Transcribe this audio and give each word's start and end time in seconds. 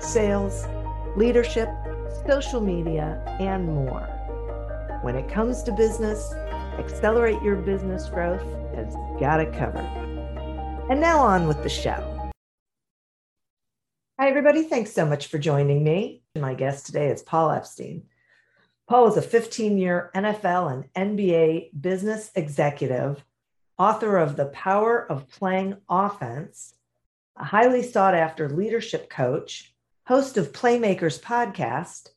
sales, 0.00 0.66
leadership, 1.16 1.68
social 2.26 2.60
media, 2.60 3.22
and 3.40 3.64
more. 3.64 4.08
When 5.02 5.16
it 5.16 5.28
comes 5.28 5.62
to 5.64 5.72
business, 5.72 6.32
Accelerate 6.78 7.42
Your 7.42 7.56
Business 7.56 8.08
Growth 8.08 8.42
has 8.74 8.94
got 9.18 9.40
it 9.40 9.52
covered. 9.54 9.86
And 10.90 11.00
now 11.00 11.20
on 11.20 11.48
with 11.48 11.62
the 11.62 11.68
show. 11.68 12.12
Hi, 14.18 14.28
everybody. 14.28 14.62
Thanks 14.62 14.92
so 14.92 15.04
much 15.04 15.26
for 15.26 15.38
joining 15.38 15.84
me. 15.84 16.22
My 16.34 16.54
guest 16.54 16.86
today 16.86 17.08
is 17.08 17.22
Paul 17.22 17.50
Epstein. 17.50 18.04
Paul 18.88 19.08
is 19.08 19.16
a 19.16 19.22
15 19.22 19.78
year 19.78 20.10
NFL 20.14 20.72
and 20.72 21.18
NBA 21.20 21.80
business 21.80 22.30
executive, 22.34 23.24
author 23.78 24.16
of 24.16 24.36
The 24.36 24.46
Power 24.46 25.10
of 25.10 25.28
Playing 25.28 25.76
Offense, 25.88 26.74
a 27.36 27.44
highly 27.44 27.82
sought 27.82 28.14
after 28.14 28.48
leadership 28.48 29.10
coach, 29.10 29.74
host 30.06 30.36
of 30.36 30.52
Playmakers 30.52 31.20
Podcast, 31.20 32.10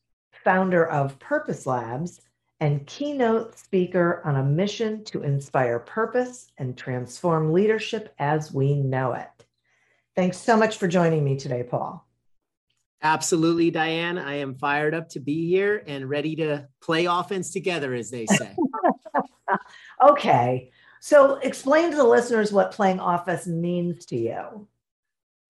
founder 0.44 0.86
of 0.86 1.18
Purpose 1.18 1.66
Labs, 1.66 2.22
and 2.60 2.86
keynote 2.86 3.58
speaker 3.58 4.22
on 4.26 4.36
a 4.36 4.44
mission 4.44 5.04
to 5.06 5.24
inspire 5.24 5.80
purpose 5.80 6.52
and 6.60 6.78
transform 6.78 7.52
leadership 7.52 8.14
as 8.20 8.54
we 8.54 8.76
know 8.76 9.14
it. 9.14 9.46
Thanks 10.16 10.38
so 10.38 10.56
much 10.56 10.78
for 10.78 10.88
joining 10.88 11.24
me 11.24 11.36
today, 11.36 11.64
Paul. 11.64 12.06
Absolutely, 13.02 13.72
Diane. 13.72 14.20
I 14.20 14.36
am 14.36 14.54
fired 14.54 14.94
up 14.94 15.10
to 15.10 15.20
be 15.20 15.48
here 15.48 15.82
and 15.88 16.08
ready 16.08 16.36
to 16.36 16.68
play 16.82 17.06
offense 17.06 17.52
together, 17.52 17.96
as 17.96 18.12
they 18.12 18.28
say. 18.28 18.56
okay. 20.10 20.72
So, 21.00 21.36
explain 21.36 21.90
to 21.92 21.98
the 21.98 22.04
listeners 22.04 22.52
what 22.52 22.72
playing 22.72 23.00
offense 23.00 23.48
means 23.48 24.06
to 24.08 24.18
you. 24.18 24.68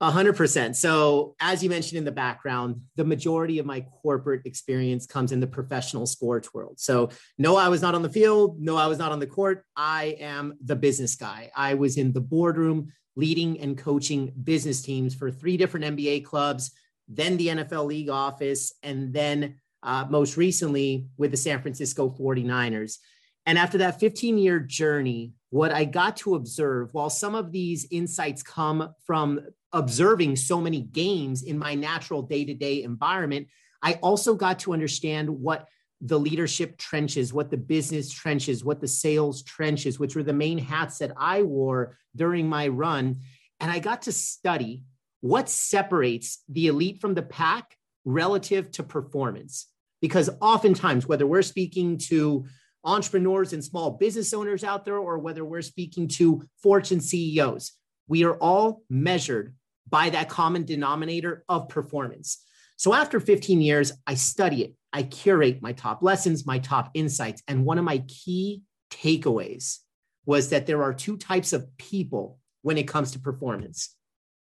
A 0.02 0.10
hundred 0.10 0.34
percent. 0.34 0.76
So, 0.76 1.36
as 1.40 1.62
you 1.62 1.68
mentioned 1.68 1.98
in 1.98 2.04
the 2.04 2.12
background, 2.12 2.80
the 2.96 3.04
majority 3.04 3.58
of 3.58 3.66
my 3.66 3.82
corporate 4.02 4.46
experience 4.46 5.06
comes 5.06 5.30
in 5.30 5.40
the 5.40 5.46
professional 5.46 6.06
sports 6.06 6.54
world. 6.54 6.80
So, 6.80 7.10
no, 7.36 7.56
I 7.56 7.68
was 7.68 7.82
not 7.82 7.94
on 7.94 8.00
the 8.00 8.08
field. 8.08 8.58
No, 8.60 8.76
I 8.76 8.86
was 8.86 8.98
not 8.98 9.12
on 9.12 9.18
the 9.18 9.26
court. 9.26 9.64
I 9.76 10.16
am 10.18 10.54
the 10.64 10.76
business 10.76 11.16
guy. 11.16 11.50
I 11.54 11.74
was 11.74 11.98
in 11.98 12.12
the 12.12 12.20
boardroom 12.20 12.92
leading 13.14 13.60
and 13.60 13.76
coaching 13.76 14.32
business 14.42 14.80
teams 14.80 15.14
for 15.14 15.30
three 15.30 15.58
different 15.58 15.98
NBA 15.98 16.24
clubs 16.24 16.70
then 17.10 17.36
the 17.36 17.48
NFL 17.48 17.86
league 17.86 18.08
office, 18.08 18.72
and 18.82 19.12
then 19.12 19.56
uh, 19.82 20.06
most 20.08 20.36
recently 20.36 21.08
with 21.18 21.32
the 21.32 21.36
San 21.36 21.60
Francisco 21.60 22.08
49ers. 22.08 22.98
And 23.46 23.58
after 23.58 23.78
that 23.78 23.98
15 23.98 24.38
year 24.38 24.60
journey, 24.60 25.32
what 25.50 25.72
I 25.72 25.84
got 25.84 26.16
to 26.18 26.36
observe, 26.36 26.94
while 26.94 27.10
some 27.10 27.34
of 27.34 27.52
these 27.52 27.86
insights 27.90 28.42
come 28.42 28.94
from 29.04 29.40
observing 29.72 30.36
so 30.36 30.60
many 30.60 30.80
games 30.80 31.42
in 31.42 31.58
my 31.58 31.74
natural 31.74 32.22
day 32.22 32.44
to 32.44 32.54
day 32.54 32.82
environment, 32.82 33.48
I 33.82 33.94
also 33.94 34.34
got 34.34 34.60
to 34.60 34.72
understand 34.72 35.28
what 35.28 35.68
the 36.00 36.18
leadership 36.18 36.78
trenches, 36.78 37.32
what 37.32 37.50
the 37.50 37.56
business 37.56 38.10
trenches, 38.10 38.64
what 38.64 38.80
the 38.80 38.88
sales 38.88 39.42
trenches, 39.42 39.98
which 39.98 40.16
were 40.16 40.22
the 40.22 40.32
main 40.32 40.58
hats 40.58 40.98
that 40.98 41.12
I 41.16 41.42
wore 41.42 41.98
during 42.16 42.48
my 42.48 42.68
run. 42.68 43.20
And 43.58 43.70
I 43.70 43.80
got 43.80 44.02
to 44.02 44.12
study 44.12 44.84
what 45.20 45.48
separates 45.48 46.42
the 46.48 46.68
elite 46.68 47.00
from 47.00 47.14
the 47.14 47.22
pack 47.22 47.76
relative 48.04 48.70
to 48.72 48.82
performance? 48.82 49.66
Because 50.00 50.30
oftentimes, 50.40 51.06
whether 51.06 51.26
we're 51.26 51.42
speaking 51.42 51.98
to 51.98 52.46
entrepreneurs 52.84 53.52
and 53.52 53.64
small 53.64 53.92
business 53.92 54.32
owners 54.32 54.64
out 54.64 54.84
there, 54.84 54.98
or 54.98 55.18
whether 55.18 55.44
we're 55.44 55.62
speaking 55.62 56.08
to 56.08 56.42
Fortune 56.62 57.00
CEOs, 57.00 57.72
we 58.08 58.24
are 58.24 58.36
all 58.36 58.82
measured 58.88 59.54
by 59.88 60.10
that 60.10 60.28
common 60.28 60.64
denominator 60.64 61.44
of 61.48 61.68
performance. 61.68 62.42
So 62.76 62.94
after 62.94 63.20
15 63.20 63.60
years, 63.60 63.92
I 64.06 64.14
study 64.14 64.62
it, 64.62 64.74
I 64.92 65.02
curate 65.02 65.60
my 65.60 65.72
top 65.72 66.02
lessons, 66.02 66.46
my 66.46 66.58
top 66.58 66.90
insights. 66.94 67.42
And 67.46 67.64
one 67.64 67.78
of 67.78 67.84
my 67.84 67.98
key 68.08 68.62
takeaways 68.90 69.78
was 70.26 70.50
that 70.50 70.66
there 70.66 70.82
are 70.82 70.94
two 70.94 71.16
types 71.16 71.52
of 71.52 71.66
people 71.76 72.38
when 72.62 72.78
it 72.78 72.88
comes 72.88 73.12
to 73.12 73.18
performance 73.18 73.94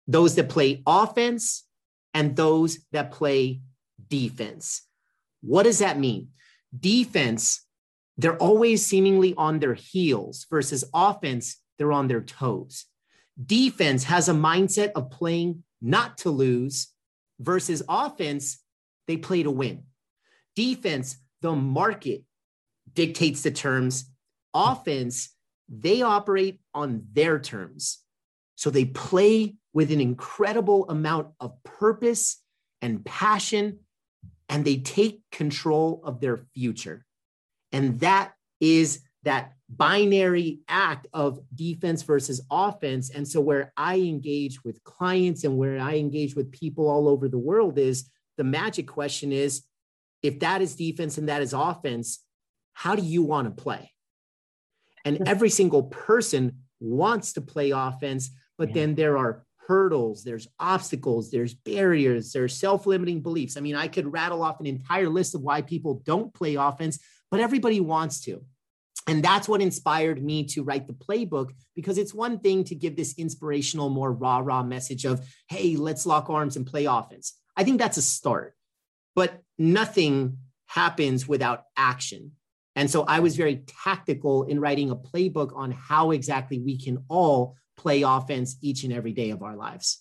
those 0.09 0.35
that 0.35 0.49
play 0.49 0.83
offense 0.87 1.65
and 2.13 2.35
those 2.35 2.79
that 2.91 3.13
play 3.13 3.61
defense. 4.09 4.83
What 5.43 5.63
does 5.63 5.79
that 5.79 5.99
mean? 5.99 6.29
Defense, 6.79 7.62
they're 8.19 8.37
always 8.37 8.85
seemingly 8.85 9.35
on 9.37 9.59
their 9.59 9.75
heels 9.75 10.47
versus 10.51 10.85
offense, 10.95 11.57
they're 11.79 11.93
on 11.93 12.09
their 12.09 12.21
toes. 12.21 12.87
Defense 13.45 14.05
has 14.05 14.29
a 14.29 14.35
mindset 14.35 14.93
of 14.93 15.11
playing 15.11 15.65
not 15.81 16.19
to 16.19 16.31
lose 16.31 16.89
versus 17.41 17.83
offense, 17.89 18.63
they 19.07 19.17
play 19.17 19.43
to 19.43 19.51
win. 19.51 19.85
Defense, 20.55 21.17
the 21.41 21.55
market 21.55 22.23
dictates 22.93 23.43
the 23.43 23.51
terms. 23.51 24.11
Offense, 24.55 25.31
they 25.69 26.03
operate 26.03 26.61
on 26.75 27.07
their 27.13 27.39
terms. 27.39 27.99
So 28.55 28.71
they 28.71 28.85
play 28.85 29.57
with 29.73 29.91
an 29.91 30.01
incredible 30.01 30.89
amount 30.89 31.29
of 31.41 31.61
purpose 31.65 32.43
and 32.83 33.05
passion, 33.05 33.79
and 34.49 34.65
they 34.65 34.77
take 34.77 35.23
control 35.31 36.03
of 36.05 36.21
their 36.21 36.47
future. 36.55 37.07
And 37.73 37.99
that 38.01 38.33
is 38.61 39.01
that 39.25 39.53
binary 39.69 40.61
act 40.69 41.07
of 41.13 41.41
defense 41.55 42.03
versus 42.03 42.41
offense. 42.51 43.11
And 43.11 43.27
so, 43.27 43.41
where 43.41 43.73
I 43.77 43.97
engage 43.97 44.63
with 44.65 44.83
clients 44.85 45.45
and 45.45 45.57
where 45.57 45.81
I 45.81 45.97
engage 45.97 46.37
with 46.37 46.53
people 46.53 46.89
all 46.89 47.09
over 47.09 47.29
the 47.29 47.39
world 47.39 47.79
is 47.79 48.09
the 48.37 48.45
magic 48.45 48.87
question 48.87 49.33
is 49.33 49.63
if 50.23 50.41
that 50.41 50.63
is 50.63 50.77
defense 50.77 51.19
and 51.19 51.29
that 51.29 51.43
is 51.43 51.53
offense, 51.53 52.21
how 52.75 52.95
do 52.95 53.03
you 53.03 53.23
want 53.23 53.55
to 53.55 53.63
play? 53.63 53.93
And 55.05 55.27
every 55.27 55.51
single 55.51 55.85
person 55.85 56.63
wants 56.81 57.33
to 57.35 57.41
play 57.41 57.71
offense, 57.71 58.31
but 58.57 58.69
yeah. 58.69 58.75
then 58.75 58.95
there 58.95 59.19
are 59.19 59.45
hurdles, 59.67 60.25
there's 60.25 60.49
obstacles, 60.59 61.31
there's 61.31 61.55
barriers, 61.55 62.33
there's 62.33 62.55
self 62.55 62.87
limiting 62.87 63.21
beliefs. 63.21 63.57
I 63.57 63.61
mean, 63.61 63.75
I 63.75 63.89
could 63.89 64.13
rattle 64.13 64.43
off 64.43 64.61
an 64.61 64.67
entire 64.67 65.09
list 65.09 65.35
of 65.35 65.43
why 65.43 65.63
people 65.63 66.03
don't 66.05 66.33
play 66.35 66.55
offense, 66.55 66.99
but 67.33 67.41
everybody 67.41 67.81
wants 67.81 68.21
to. 68.21 68.45
And 69.09 69.25
that's 69.25 69.49
what 69.49 69.63
inspired 69.63 70.23
me 70.23 70.45
to 70.49 70.63
write 70.63 70.87
the 70.87 70.93
playbook 70.93 71.51
because 71.75 71.99
it's 71.99 72.15
one 72.15 72.39
thing 72.39 72.63
to 72.65 72.75
give 72.77 72.95
this 72.95 73.15
inspirational, 73.19 73.89
more 73.89 74.13
rah 74.13 74.39
rah 74.39 74.63
message 74.63 75.05
of, 75.07 75.27
hey, 75.49 75.75
let's 75.75 76.07
lock 76.07 76.29
arms 76.31 76.57
and 76.57 76.67
play 76.67 76.85
offense. 76.85 77.33
I 77.57 77.65
think 77.65 77.81
that's 77.81 77.97
a 77.97 78.03
start, 78.03 78.55
but 79.17 79.41
nothing 79.59 80.39
happens 80.67 81.27
without 81.27 81.65
action. 81.77 82.33
And 82.77 82.91
so 82.91 83.03
I 83.03 83.21
was 83.21 83.35
very 83.35 83.65
tactical 83.83 84.45
in 84.45 84.61
writing 84.61 84.91
a 84.91 84.97
playbook 84.97 85.57
on 85.57 85.73
how 85.73 86.11
exactly 86.11 86.59
we 86.61 86.79
can 86.79 87.05
all 87.09 87.57
play 87.79 88.03
offense 88.03 88.57
each 88.61 88.85
and 88.85 88.93
every 88.93 89.13
day 89.13 89.31
of 89.31 89.43
our 89.43 89.57
lives. 89.57 90.01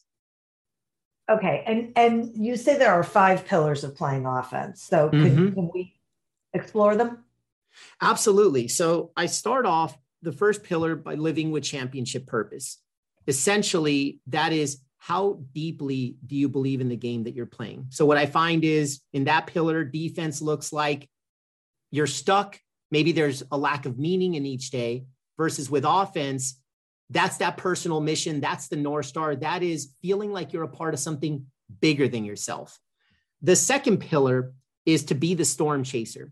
Okay, 1.29 1.63
and 1.65 1.93
and 1.95 2.31
you 2.35 2.57
say 2.57 2.77
there 2.77 2.91
are 2.91 3.03
five 3.03 3.45
pillars 3.45 3.85
of 3.85 3.95
playing 3.95 4.25
offense. 4.25 4.83
So 4.83 5.09
mm-hmm. 5.09 5.53
can 5.53 5.71
we 5.73 5.95
explore 6.53 6.95
them? 6.95 7.23
Absolutely. 8.01 8.67
So 8.67 9.11
I 9.15 9.25
start 9.27 9.65
off 9.65 9.97
the 10.21 10.31
first 10.31 10.63
pillar 10.63 10.95
by 10.95 11.15
living 11.15 11.51
with 11.51 11.63
championship 11.63 12.27
purpose. 12.27 12.77
Essentially, 13.27 14.19
that 14.27 14.53
is 14.53 14.81
how 14.97 15.39
deeply 15.53 16.17
do 16.25 16.35
you 16.35 16.47
believe 16.47 16.81
in 16.81 16.89
the 16.89 16.95
game 16.95 17.23
that 17.23 17.33
you're 17.33 17.45
playing? 17.45 17.87
So 17.89 18.05
what 18.05 18.17
I 18.17 18.25
find 18.25 18.63
is 18.63 19.01
in 19.13 19.23
that 19.23 19.47
pillar, 19.47 19.83
defense 19.83 20.41
looks 20.41 20.71
like 20.71 21.09
you're 21.89 22.07
stuck. 22.07 22.59
Maybe 22.91 23.11
there's 23.11 23.41
a 23.51 23.57
lack 23.57 23.85
of 23.85 23.97
meaning 23.97 24.35
in 24.35 24.45
each 24.45 24.69
day 24.69 25.05
versus 25.37 25.71
with 25.71 25.85
offense, 25.87 26.61
that's 27.11 27.37
that 27.37 27.57
personal 27.57 27.99
mission. 27.99 28.39
That's 28.39 28.69
the 28.69 28.77
North 28.77 29.05
Star. 29.05 29.35
That 29.35 29.63
is 29.63 29.93
feeling 30.01 30.31
like 30.31 30.53
you're 30.53 30.63
a 30.63 30.67
part 30.67 30.93
of 30.93 30.99
something 30.99 31.45
bigger 31.81 32.07
than 32.07 32.23
yourself. 32.23 32.79
The 33.41 33.55
second 33.55 33.97
pillar 33.99 34.53
is 34.85 35.05
to 35.05 35.15
be 35.15 35.33
the 35.33 35.45
storm 35.45 35.83
chaser. 35.83 36.31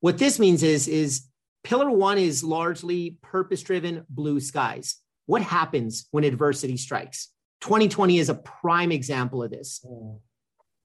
What 0.00 0.18
this 0.18 0.38
means 0.38 0.62
is, 0.62 0.88
is 0.88 1.26
pillar 1.64 1.90
one 1.90 2.18
is 2.18 2.44
largely 2.44 3.18
purpose 3.22 3.62
driven 3.62 4.04
blue 4.08 4.40
skies. 4.40 4.96
What 5.26 5.42
happens 5.42 6.06
when 6.10 6.24
adversity 6.24 6.76
strikes? 6.76 7.28
2020 7.62 8.18
is 8.18 8.28
a 8.28 8.34
prime 8.34 8.92
example 8.92 9.42
of 9.42 9.50
this. 9.50 9.84
Mm. 9.84 10.20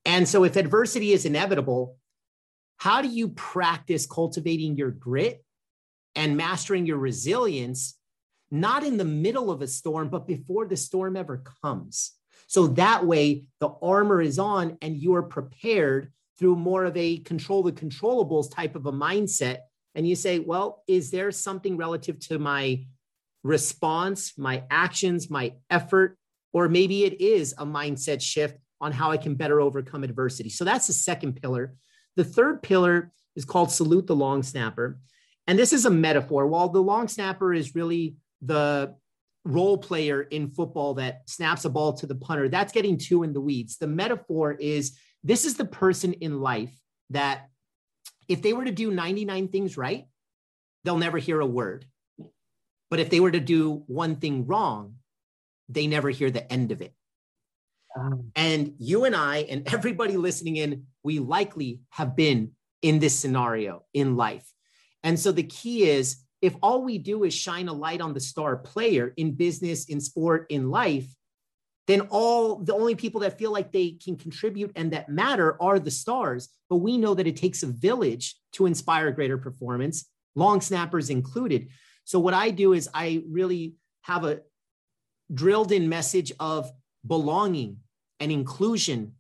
And 0.06 0.28
so, 0.28 0.44
if 0.44 0.56
adversity 0.56 1.12
is 1.12 1.26
inevitable, 1.26 1.98
how 2.78 3.04
do 3.04 3.08
you 3.08 3.30
practice 3.30 4.08
cultivating 4.08 4.76
your 4.76 4.90
grit 4.90 5.44
and 6.16 6.36
mastering 6.36 6.88
your 6.88 6.98
resilience, 6.98 7.98
not 8.50 8.84
in 8.84 8.98
the 8.98 9.06
middle 9.06 9.52
of 9.52 9.62
a 9.62 9.68
storm, 9.68 10.10
but 10.10 10.26
before 10.26 10.66
the 10.66 10.78
storm 10.78 11.16
ever 11.16 11.44
comes? 11.62 12.14
So 12.48 12.68
that 12.68 13.06
way, 13.06 13.46
the 13.60 13.70
armor 13.82 14.22
is 14.22 14.38
on 14.40 14.78
and 14.82 14.98
you 14.98 15.14
are 15.16 15.24
prepared 15.24 16.12
through 16.42 16.56
more 16.56 16.86
of 16.86 16.98
a 16.98 17.20
control 17.20 17.62
the 17.62 17.72
controllables 17.72 18.52
type 18.52 18.76
of 18.76 18.88
a 18.88 18.92
mindset. 18.92 19.60
And 19.94 20.08
you 20.08 20.16
say, 20.16 20.40
well, 20.40 20.84
is 20.88 21.12
there 21.12 21.30
something 21.30 21.78
relative 21.78 22.20
to 22.28 22.40
my 22.40 22.84
response, 23.44 24.34
my 24.40 24.64
actions, 24.72 25.30
my 25.30 25.54
effort? 25.70 26.18
Or 26.52 26.68
maybe 26.68 27.06
it 27.06 27.22
is 27.22 27.54
a 27.60 27.66
mindset 27.66 28.22
shift 28.22 28.58
on 28.82 28.92
how 28.92 29.12
I 29.12 29.18
can 29.18 29.36
better 29.36 29.62
overcome 29.62 30.04
adversity. 30.04 30.50
So 30.50 30.66
that's 30.66 30.88
the 30.88 30.94
second 30.94 31.40
pillar. 31.40 31.76
The 32.16 32.24
third 32.24 32.64
pillar 32.64 33.12
is 33.36 33.46
called 33.46 33.72
salute 33.72 34.08
the 34.08 34.16
long 34.16 34.42
snapper. 34.42 35.00
And 35.46 35.60
this 35.60 35.74
is 35.74 35.86
a 35.86 35.92
metaphor. 35.92 36.48
While 36.48 36.70
the 36.70 36.82
long 36.82 37.08
snapper 37.08 37.54
is 37.54 37.76
really 37.76 38.16
the 38.42 38.96
role 39.46 39.78
player 39.78 40.24
in 40.24 40.50
football 40.50 40.96
that 40.96 41.30
snaps 41.30 41.66
a 41.66 41.70
ball 41.70 41.94
to 41.94 42.08
the 42.08 42.16
punter, 42.16 42.50
that's 42.50 42.74
getting 42.74 42.98
too 42.98 43.22
in 43.22 43.32
the 43.32 43.42
weeds. 43.42 43.78
The 43.78 43.88
metaphor 43.88 44.54
is 44.54 44.98
this 45.24 45.46
is 45.46 45.56
the 45.56 45.66
person 45.66 46.14
in 46.14 46.42
life 46.42 46.74
that 47.10 47.50
if 48.28 48.42
they 48.42 48.54
were 48.54 48.66
to 48.66 48.72
do 48.72 48.92
99 48.92 49.50
things 49.50 49.78
right, 49.78 50.06
they'll 50.84 50.98
never 50.98 51.18
hear 51.18 51.40
a 51.40 51.46
word. 51.46 51.86
But 52.90 53.00
if 53.00 53.10
they 53.10 53.20
were 53.20 53.32
to 53.32 53.40
do 53.40 53.84
one 53.88 54.18
thing 54.18 54.48
wrong, 54.48 54.96
they 55.70 55.88
never 55.88 56.10
hear 56.10 56.32
the 56.32 56.52
end 56.52 56.72
of 56.72 56.82
it. 56.82 56.94
Um, 57.96 58.32
and 58.36 58.74
you 58.80 59.06
and 59.06 59.16
I, 59.16 59.40
and 59.50 59.72
everybody 59.74 60.18
listening 60.18 60.58
in, 60.58 60.86
we 61.04 61.20
likely 61.20 61.82
have 61.90 62.16
been 62.16 62.52
in 62.82 63.00
this 63.00 63.18
scenario 63.18 63.84
in 63.94 64.16
life. 64.16 64.50
And 65.04 65.20
so 65.20 65.32
the 65.32 65.44
key 65.44 65.90
is 65.90 66.18
if 66.42 66.56
all 66.62 66.84
we 66.84 66.98
do 66.98 67.24
is 67.24 67.34
shine 67.34 67.68
a 67.68 67.74
light 67.74 68.02
on 68.02 68.14
the 68.14 68.20
star 68.20 68.58
player 68.58 69.14
in 69.18 69.34
business, 69.34 69.86
in 69.86 70.02
sport, 70.02 70.48
in 70.50 70.70
life, 70.70 71.08
then 71.88 72.02
all 72.10 72.58
the 72.58 72.74
only 72.74 72.96
people 72.96 73.22
that 73.22 73.38
feel 73.38 73.52
like 73.52 73.72
they 73.72 73.92
can 73.92 74.16
contribute 74.16 74.72
and 74.76 74.94
that 74.94 75.10
matter 75.10 75.62
are 75.62 75.80
the 75.80 75.92
stars. 75.92 76.50
But 76.70 76.78
we 76.78 76.98
know 76.98 77.14
that 77.14 77.28
it 77.28 77.36
takes 77.36 77.64
a 77.64 77.68
village 77.68 78.36
to 78.54 78.66
inspire 78.66 79.12
greater 79.12 79.38
performance, 79.38 80.08
long 80.36 80.62
snappers 80.62 81.10
included. 81.10 81.70
So 82.04 82.20
what 82.20 82.34
I 82.34 82.52
do 82.52 82.74
is 82.74 82.90
I 82.94 83.24
really 83.28 83.76
have 84.02 84.26
a 84.26 84.42
drilled 85.34 85.72
in 85.72 85.90
message 85.90 86.32
of 86.40 86.70
belonging 87.06 87.78
and 88.20 88.32
inclusion. 88.32 89.14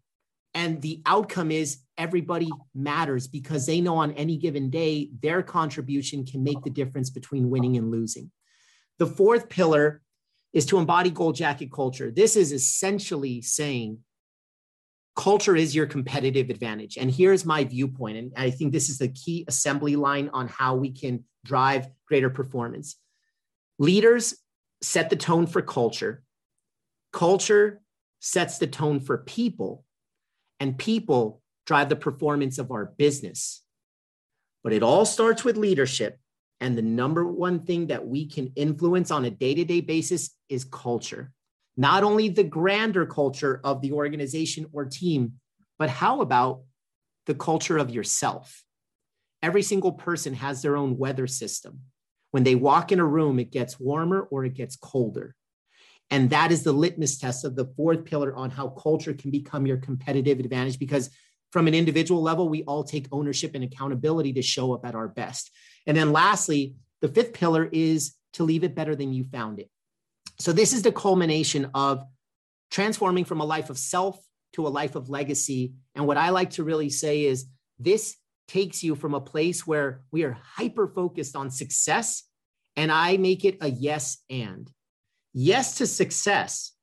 And 0.53 0.81
the 0.81 1.01
outcome 1.05 1.51
is 1.51 1.79
everybody 1.97 2.49
matters 2.75 3.27
because 3.27 3.65
they 3.65 3.81
know 3.81 3.97
on 3.97 4.11
any 4.13 4.37
given 4.37 4.69
day 4.69 5.09
their 5.21 5.41
contribution 5.41 6.25
can 6.25 6.43
make 6.43 6.61
the 6.63 6.69
difference 6.69 7.09
between 7.09 7.49
winning 7.49 7.77
and 7.77 7.89
losing. 7.89 8.31
The 8.99 9.07
fourth 9.07 9.49
pillar 9.49 10.01
is 10.53 10.65
to 10.67 10.77
embody 10.77 11.09
gold 11.09 11.35
jacket 11.35 11.71
culture. 11.71 12.11
This 12.11 12.35
is 12.35 12.51
essentially 12.51 13.41
saying 13.41 13.99
culture 15.15 15.55
is 15.55 15.75
your 15.75 15.85
competitive 15.85 16.49
advantage. 16.49 16.97
And 16.97 17.11
here's 17.11 17.45
my 17.45 17.63
viewpoint. 17.63 18.17
And 18.17 18.31
I 18.35 18.49
think 18.49 18.71
this 18.71 18.89
is 18.89 18.97
the 18.97 19.09
key 19.09 19.45
assembly 19.47 19.95
line 19.95 20.29
on 20.33 20.47
how 20.47 20.75
we 20.75 20.91
can 20.91 21.23
drive 21.43 21.87
greater 22.07 22.29
performance. 22.29 22.95
Leaders 23.79 24.35
set 24.81 25.09
the 25.09 25.15
tone 25.15 25.47
for 25.47 25.61
culture. 25.61 26.23
Culture 27.11 27.81
sets 28.19 28.57
the 28.57 28.67
tone 28.67 28.99
for 28.99 29.17
people, 29.17 29.83
and 30.59 30.77
people 30.77 31.41
drive 31.65 31.89
the 31.89 31.95
performance 31.95 32.57
of 32.57 32.71
our 32.71 32.85
business. 32.97 33.63
But 34.63 34.73
it 34.73 34.83
all 34.83 35.05
starts 35.05 35.43
with 35.43 35.57
leadership. 35.57 36.19
And 36.61 36.77
the 36.77 36.83
number 36.83 37.25
one 37.25 37.65
thing 37.65 37.87
that 37.87 38.07
we 38.07 38.27
can 38.27 38.53
influence 38.55 39.09
on 39.09 39.25
a 39.25 39.31
day 39.31 39.55
to 39.55 39.65
day 39.65 39.81
basis 39.81 40.29
is 40.47 40.63
culture. 40.63 41.33
Not 41.75 42.03
only 42.03 42.29
the 42.29 42.43
grander 42.43 43.07
culture 43.07 43.59
of 43.63 43.81
the 43.81 43.93
organization 43.93 44.67
or 44.71 44.85
team, 44.85 45.33
but 45.79 45.89
how 45.89 46.21
about 46.21 46.61
the 47.25 47.33
culture 47.33 47.79
of 47.79 47.89
yourself? 47.89 48.63
Every 49.41 49.63
single 49.63 49.93
person 49.93 50.35
has 50.35 50.61
their 50.61 50.77
own 50.77 50.97
weather 50.97 51.25
system. 51.25 51.81
When 52.29 52.43
they 52.43 52.53
walk 52.53 52.91
in 52.91 52.99
a 52.99 53.05
room, 53.05 53.39
it 53.39 53.51
gets 53.51 53.79
warmer 53.79 54.21
or 54.21 54.45
it 54.45 54.53
gets 54.53 54.75
colder. 54.75 55.35
And 56.11 56.29
that 56.29 56.51
is 56.51 56.63
the 56.63 56.73
litmus 56.73 57.17
test 57.17 57.43
of 57.43 57.55
the 57.55 57.71
fourth 57.75 58.05
pillar 58.05 58.35
on 58.35 58.51
how 58.51 58.67
culture 58.67 59.13
can 59.13 59.31
become 59.31 59.65
your 59.65 59.77
competitive 59.77 60.39
advantage. 60.39 60.77
Because 60.77 61.09
from 61.51 61.67
an 61.67 61.73
individual 61.73 62.21
level, 62.21 62.49
we 62.49 62.63
all 62.63 62.83
take 62.83 63.07
ownership 63.11 63.55
and 63.55 63.63
accountability 63.63 64.33
to 64.33 64.41
show 64.41 64.73
up 64.73 64.85
at 64.85 64.93
our 64.93 65.07
best. 65.07 65.51
And 65.87 65.97
then 65.97 66.11
lastly, 66.11 66.75
the 67.01 67.07
fifth 67.07 67.33
pillar 67.33 67.69
is 67.71 68.13
to 68.33 68.43
leave 68.43 68.63
it 68.63 68.75
better 68.75 68.95
than 68.95 69.13
you 69.13 69.23
found 69.25 69.59
it. 69.59 69.69
So 70.39 70.51
this 70.51 70.73
is 70.73 70.81
the 70.81 70.91
culmination 70.91 71.69
of 71.73 72.03
transforming 72.69 73.25
from 73.25 73.41
a 73.41 73.45
life 73.45 73.69
of 73.69 73.77
self 73.77 74.19
to 74.53 74.67
a 74.67 74.69
life 74.69 74.95
of 74.95 75.09
legacy. 75.09 75.73
And 75.95 76.07
what 76.07 76.17
I 76.17 76.29
like 76.29 76.51
to 76.51 76.63
really 76.63 76.89
say 76.89 77.25
is 77.25 77.45
this 77.79 78.17
takes 78.47 78.83
you 78.83 78.95
from 78.95 79.13
a 79.13 79.21
place 79.21 79.65
where 79.65 80.01
we 80.11 80.23
are 80.23 80.37
hyper 80.55 80.87
focused 80.87 81.35
on 81.35 81.49
success, 81.49 82.23
and 82.75 82.91
I 82.91 83.17
make 83.17 83.45
it 83.45 83.57
a 83.61 83.69
yes 83.69 84.17
and. 84.29 84.69
Yes 85.33 85.77
to 85.77 85.87
success 85.87 86.73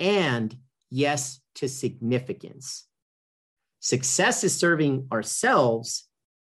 and 0.00 0.56
yes 0.90 1.40
to 1.56 1.68
significance. 1.68 2.86
Success 3.80 4.42
is 4.42 4.54
serving 4.54 5.08
ourselves, 5.12 6.05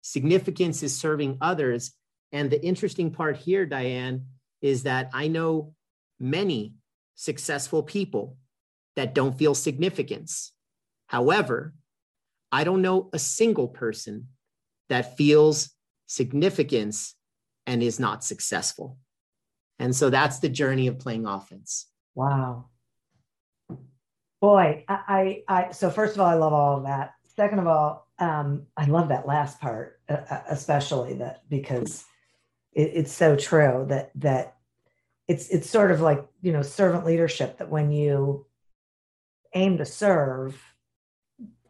significance 0.03 0.83
is 0.83 0.97
serving 0.97 1.39
others. 1.41 1.93
And 2.33 2.51
the 2.51 2.63
interesting 2.63 3.11
part 3.11 3.37
here, 3.37 3.65
Diane, 3.65 4.27
is 4.61 4.83
that 4.85 5.11
I 5.15 5.29
know 5.29 5.75
many 6.21 6.75
successful 7.15 7.83
people 7.83 8.37
that 8.97 9.15
don't 9.15 9.37
feel 9.39 9.55
significance. 9.55 10.53
However, 11.07 11.75
I 12.51 12.65
don't 12.65 12.83
know 12.83 13.09
a 13.13 13.19
single 13.19 13.69
person 13.69 14.29
that 14.89 15.17
feels 15.17 15.71
significance 16.07 17.15
and 17.67 17.83
is 17.83 17.99
not 17.99 18.25
successful. 18.25 18.99
And 19.79 19.97
so 19.97 20.11
that's 20.11 20.39
the 20.41 20.49
journey 20.49 20.87
of 20.87 20.99
playing 20.99 21.27
offense. 21.27 21.87
Wow. 22.15 22.67
Boy, 24.41 24.85
I, 24.89 25.43
I, 25.49 25.67
I 25.67 25.73
so 25.73 25.91
first 25.91 26.15
of 26.15 26.21
all, 26.21 26.27
I 26.27 26.35
love 26.35 26.53
all 26.53 26.79
of 26.79 26.85
that. 26.85 27.15
Second 27.37 27.61
of 27.61 27.67
all, 27.67 28.09
um, 28.19 28.67
I 28.77 28.87
love 28.87 29.09
that 29.09 29.27
last 29.27 29.61
part, 29.61 30.01
uh, 30.09 30.19
uh 30.31 30.43
especially 30.49 31.15
that 31.15 31.43
because 31.49 32.05
it, 32.73 32.91
it's 32.95 33.13
so 33.13 33.37
true 33.37 33.87
that 33.89 34.11
that 34.17 34.57
it's 35.29 35.49
it's 35.49 35.69
sort 35.69 35.91
of 35.91 36.01
like 36.01 36.25
you 36.41 36.53
know 36.53 36.63
servant 36.63 37.05
leadership 37.05 37.59
that 37.59 37.71
when 37.71 37.91
you 37.91 38.47
aim 39.55 39.79
to 39.79 39.85
serve 39.85 40.61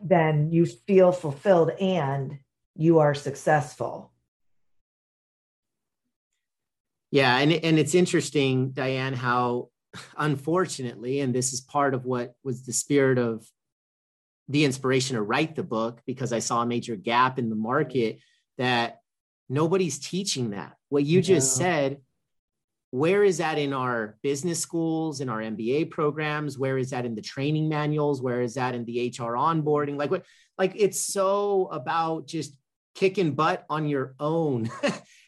then 0.02 0.50
you 0.50 0.66
feel 0.66 1.12
fulfilled 1.12 1.70
and 1.80 2.38
you 2.75 2.99
are 2.99 3.14
successful. 3.14 4.12
Yeah, 7.11 7.38
and 7.38 7.52
and 7.52 7.78
it's 7.78 7.94
interesting, 7.94 8.70
Diane, 8.70 9.12
how 9.12 9.68
unfortunately, 10.16 11.20
and 11.20 11.34
this 11.34 11.52
is 11.52 11.61
part 11.61 11.94
of 11.94 12.04
what 12.04 12.34
was 12.42 12.64
the 12.64 12.72
spirit 12.72 13.18
of 13.18 13.46
the 14.49 14.64
inspiration 14.64 15.16
to 15.16 15.22
write 15.22 15.54
the 15.54 15.62
book, 15.62 16.00
because 16.06 16.32
I 16.32 16.40
saw 16.40 16.62
a 16.62 16.66
major 16.66 16.96
gap 16.96 17.38
in 17.38 17.49
the 17.49 17.56
market 17.56 18.18
that 18.58 19.00
nobody's 19.49 19.99
teaching 19.99 20.50
that. 20.50 20.76
What 20.88 21.04
you 21.04 21.22
just 21.22 21.56
said 21.56 21.99
where 22.92 23.25
is 23.25 23.38
that 23.38 23.56
in 23.56 23.72
our 23.72 24.18
business 24.22 24.61
schools 24.61 25.22
in 25.22 25.30
our 25.30 25.40
mba 25.40 25.90
programs? 25.90 26.58
Where 26.58 26.76
is 26.76 26.90
that 26.90 27.06
in 27.06 27.14
the 27.14 27.22
training 27.22 27.68
manuals? 27.68 28.20
Where 28.20 28.42
is 28.42 28.54
that 28.54 28.75
in 28.75 28.84
the 28.84 29.08
hr 29.18 29.32
onboarding? 29.32 29.96
Like 29.96 30.11
what 30.11 30.25
like 30.58 30.75
it's 30.76 31.02
so 31.02 31.68
about 31.72 32.26
just 32.26 32.54
kicking 32.94 33.32
butt 33.32 33.64
on 33.68 33.88
your 33.88 34.14
own. 34.20 34.70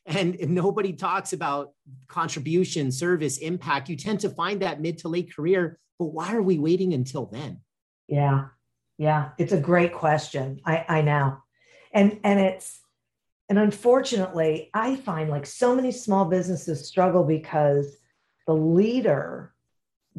And 0.06 0.38
nobody 0.50 0.92
talks 0.92 1.33
about 1.33 1.73
contribution 2.09 2.92
service 2.92 3.38
impact 3.38 3.88
you 3.88 3.97
tend 3.97 4.21
to 4.21 4.28
find 4.28 4.61
that 4.61 4.83
mid 4.83 4.99
to 4.99 5.09
late 5.09 5.35
career 5.35 5.78
but 5.99 6.09
why 6.09 6.35
are 6.35 6.42
we 6.42 6.59
waiting 6.59 6.92
until 6.92 7.25
then? 7.25 7.62
Yeah 8.06 8.49
yeah. 8.98 9.30
It's 9.38 9.52
a 9.52 9.60
great 9.60 9.92
question. 9.92 10.60
I 10.64 10.84
i 10.88 11.00
know. 11.02 11.38
And 11.92 12.20
and 12.24 12.40
it's 12.40 12.80
and 13.48 13.58
unfortunately, 13.58 14.70
I 14.72 14.96
find 14.96 15.30
like 15.30 15.46
so 15.46 15.74
many 15.74 15.92
small 15.92 16.24
businesses 16.24 16.86
struggle 16.88 17.24
because 17.24 17.96
the 18.46 18.54
leader 18.54 19.52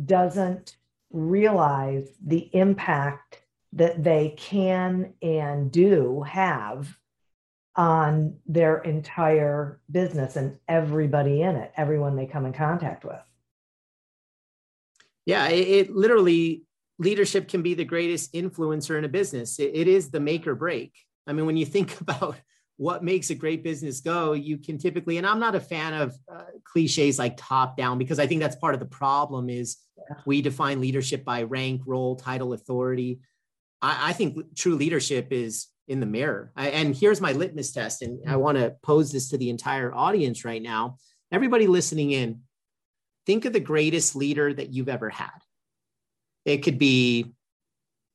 doesn't 0.04 0.78
realize 1.12 2.10
the 2.24 2.50
impact 2.54 3.42
that 3.74 4.04
they 4.04 4.36
can 4.38 5.14
and 5.22 5.72
do 5.72 6.22
have 6.24 6.98
on 7.76 8.38
their 8.46 8.78
entire 8.78 9.82
business 9.92 10.36
and 10.36 10.58
everybody 10.68 11.42
in 11.42 11.56
it, 11.56 11.72
everyone 11.76 12.16
they 12.16 12.26
come 12.26 12.46
in 12.46 12.54
contact 12.54 13.04
with. 13.04 13.20
Yeah, 15.26 15.48
it, 15.48 15.68
it 15.68 15.96
literally 15.96 16.65
leadership 16.98 17.48
can 17.48 17.62
be 17.62 17.74
the 17.74 17.86
greatest 17.86 18.34
influencer 18.34 18.98
in 18.98 19.06
a 19.06 19.10
business. 19.10 19.60
it, 19.60 19.72
it 19.74 19.88
is 19.88 20.12
the 20.12 20.20
make 20.20 20.48
or 20.48 20.56
break. 20.56 20.94
I 21.28 21.34
mean, 21.34 21.46
when 21.46 21.58
you 21.58 21.66
think 21.66 22.00
about 22.02 22.38
what 22.78 23.04
makes 23.04 23.30
a 23.30 23.36
great 23.36 23.64
business 23.64 24.02
go, 24.02 24.34
you 24.34 24.58
can 24.58 24.78
typically, 24.78 25.18
and 25.18 25.26
I'm 25.26 25.40
not 25.40 25.56
a 25.56 25.60
fan 25.60 25.94
of 25.94 26.16
uh, 26.32 26.44
cliches 26.64 27.18
like 27.18 27.36
top 27.38 27.78
down 27.78 27.98
because 27.98 28.20
I 28.20 28.28
think 28.28 28.42
that's 28.42 28.58
part 28.58 28.74
of 28.74 28.80
the 28.80 28.86
problem 28.86 29.50
is 29.50 29.78
we 30.26 30.42
define 30.42 30.82
leadership 30.82 31.24
by 31.24 31.44
rank, 31.44 31.82
role, 31.86 32.16
title, 32.16 32.54
authority. 32.54 33.20
I, 33.82 34.10
I 34.10 34.14
think 34.14 34.56
true 34.56 34.76
leadership 34.76 35.28
is 35.32 35.68
in 35.88 36.00
the 36.00 36.06
mirror. 36.06 36.52
I, 36.56 36.70
and 36.70 36.96
here's 36.96 37.22
my 37.22 37.32
litmus 37.32 37.72
test, 37.72 38.02
and 38.02 38.20
I 38.28 38.36
want 38.36 38.58
to 38.58 38.76
pose 38.84 39.12
this 39.12 39.30
to 39.30 39.38
the 39.38 39.50
entire 39.50 39.94
audience 39.94 40.44
right 40.44 40.62
now. 40.62 40.98
Everybody 41.32 41.68
listening 41.68 42.12
in, 42.12 42.42
think 43.26 43.46
of 43.46 43.54
the 43.54 43.60
greatest 43.60 44.16
leader 44.16 44.54
that 44.54 44.74
you've 44.74 44.90
ever 44.90 45.10
had. 45.10 45.30
It 46.46 46.58
could 46.60 46.78
be 46.78 47.34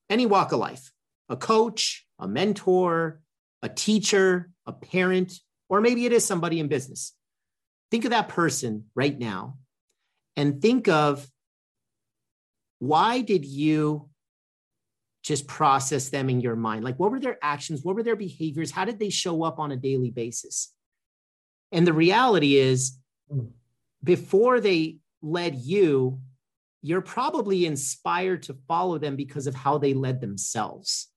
any 0.08 0.26
walk 0.26 0.52
of 0.52 0.60
life, 0.60 0.92
a 1.28 1.36
coach, 1.36 2.06
a 2.18 2.28
mentor, 2.28 3.20
a 3.62 3.68
teacher, 3.68 4.50
a 4.66 4.72
parent, 4.72 5.38
or 5.68 5.80
maybe 5.80 6.06
it 6.06 6.12
is 6.12 6.24
somebody 6.24 6.60
in 6.60 6.68
business. 6.68 7.12
Think 7.90 8.04
of 8.04 8.10
that 8.12 8.28
person 8.28 8.84
right 8.94 9.18
now 9.18 9.58
and 10.36 10.62
think 10.62 10.88
of 10.88 11.28
why 12.78 13.20
did 13.20 13.44
you 13.44 14.08
just 15.22 15.46
process 15.46 16.08
them 16.08 16.30
in 16.30 16.40
your 16.40 16.56
mind? 16.56 16.84
Like, 16.84 16.98
what 16.98 17.10
were 17.10 17.20
their 17.20 17.38
actions? 17.42 17.82
What 17.82 17.94
were 17.94 18.02
their 18.02 18.16
behaviors? 18.16 18.70
How 18.70 18.84
did 18.84 18.98
they 18.98 19.10
show 19.10 19.42
up 19.42 19.58
on 19.58 19.70
a 19.70 19.76
daily 19.76 20.10
basis? 20.10 20.72
And 21.72 21.86
the 21.86 21.92
reality 21.92 22.56
is, 22.56 22.98
hmm. 23.30 23.46
before 24.02 24.60
they 24.60 24.96
led 25.22 25.56
you, 25.56 26.20
you're 26.82 27.02
probably 27.02 27.66
inspired 27.66 28.42
to 28.44 28.54
follow 28.66 28.98
them 28.98 29.16
because 29.16 29.46
of 29.46 29.54
how 29.54 29.78
they 29.78 29.94
led 29.94 30.20
themselves. 30.20 31.08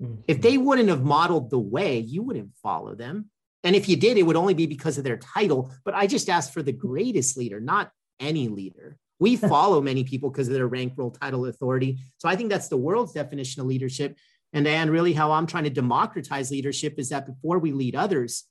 Mm-hmm. 0.00 0.22
If 0.26 0.40
they 0.40 0.58
wouldn't 0.58 0.88
have 0.88 1.04
modeled 1.04 1.50
the 1.50 1.58
way, 1.58 1.98
you 1.98 2.22
wouldn't 2.22 2.54
follow 2.62 2.94
them. 2.94 3.30
And 3.62 3.76
if 3.76 3.88
you 3.88 3.96
did, 3.96 4.18
it 4.18 4.22
would 4.22 4.36
only 4.36 4.54
be 4.54 4.66
because 4.66 4.98
of 4.98 5.04
their 5.04 5.16
title. 5.16 5.72
But 5.84 5.94
I 5.94 6.06
just 6.06 6.28
asked 6.28 6.52
for 6.52 6.62
the 6.62 6.72
greatest 6.72 7.36
leader, 7.36 7.60
not 7.60 7.90
any 8.20 8.48
leader. 8.48 8.98
We 9.18 9.36
follow 9.36 9.80
many 9.80 10.04
people 10.04 10.30
because 10.30 10.48
of 10.48 10.54
their 10.54 10.66
rank, 10.66 10.94
role, 10.96 11.10
title, 11.10 11.46
authority. 11.46 11.98
So 12.18 12.28
I 12.28 12.36
think 12.36 12.50
that's 12.50 12.68
the 12.68 12.76
world's 12.76 13.12
definition 13.12 13.60
of 13.60 13.66
leadership. 13.66 14.16
And 14.52 14.66
and 14.68 14.90
really 14.90 15.12
how 15.12 15.32
I'm 15.32 15.46
trying 15.46 15.64
to 15.64 15.70
democratize 15.70 16.50
leadership 16.50 16.94
is 16.98 17.08
that 17.08 17.26
before 17.26 17.58
we 17.58 17.72
lead 17.72 17.96
others, 17.96 18.44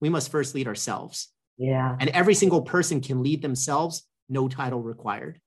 we 0.00 0.08
must 0.08 0.30
first 0.30 0.54
lead 0.54 0.66
ourselves. 0.66 1.28
Yeah. 1.56 1.96
And 2.00 2.10
every 2.10 2.34
single 2.34 2.62
person 2.62 3.00
can 3.00 3.22
lead 3.22 3.40
themselves, 3.40 4.06
no 4.28 4.48
title 4.48 4.82
required. 4.82 5.40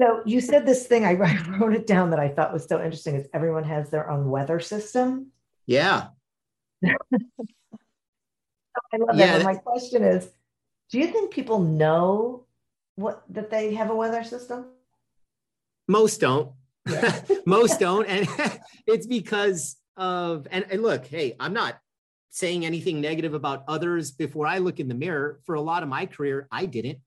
So 0.00 0.22
you 0.24 0.40
said 0.40 0.64
this 0.64 0.86
thing, 0.86 1.04
I 1.04 1.14
wrote 1.14 1.74
it 1.74 1.86
down 1.86 2.10
that 2.10 2.20
I 2.20 2.28
thought 2.28 2.52
was 2.52 2.66
so 2.66 2.82
interesting 2.82 3.16
is 3.16 3.28
everyone 3.32 3.64
has 3.64 3.90
their 3.90 4.10
own 4.10 4.30
weather 4.30 4.60
system. 4.60 5.32
Yeah. 5.66 6.08
Oh, 8.76 8.80
I 8.92 8.96
love 8.98 9.18
yeah. 9.18 9.38
that. 9.38 9.44
my 9.44 9.56
question 9.56 10.04
is, 10.04 10.30
do 10.90 10.98
you 11.00 11.08
think 11.08 11.32
people 11.32 11.58
know 11.58 12.46
what 12.94 13.24
that 13.30 13.50
they 13.50 13.74
have 13.74 13.90
a 13.90 13.94
weather 13.96 14.22
system? 14.22 14.66
Most 15.88 16.20
don't. 16.20 16.52
Yeah. 16.88 17.20
Most 17.46 17.80
don't. 17.80 18.06
And 18.06 18.28
it's 18.86 19.06
because 19.06 19.76
of, 19.96 20.46
and, 20.52 20.64
and 20.70 20.82
look, 20.82 21.06
hey, 21.06 21.34
I'm 21.40 21.52
not 21.52 21.78
saying 22.30 22.64
anything 22.64 23.00
negative 23.00 23.34
about 23.34 23.64
others 23.66 24.12
before 24.12 24.46
I 24.46 24.58
look 24.58 24.78
in 24.78 24.86
the 24.86 24.94
mirror. 24.94 25.40
For 25.44 25.56
a 25.56 25.60
lot 25.60 25.82
of 25.82 25.88
my 25.88 26.06
career, 26.06 26.46
I 26.52 26.66
didn't. 26.66 26.98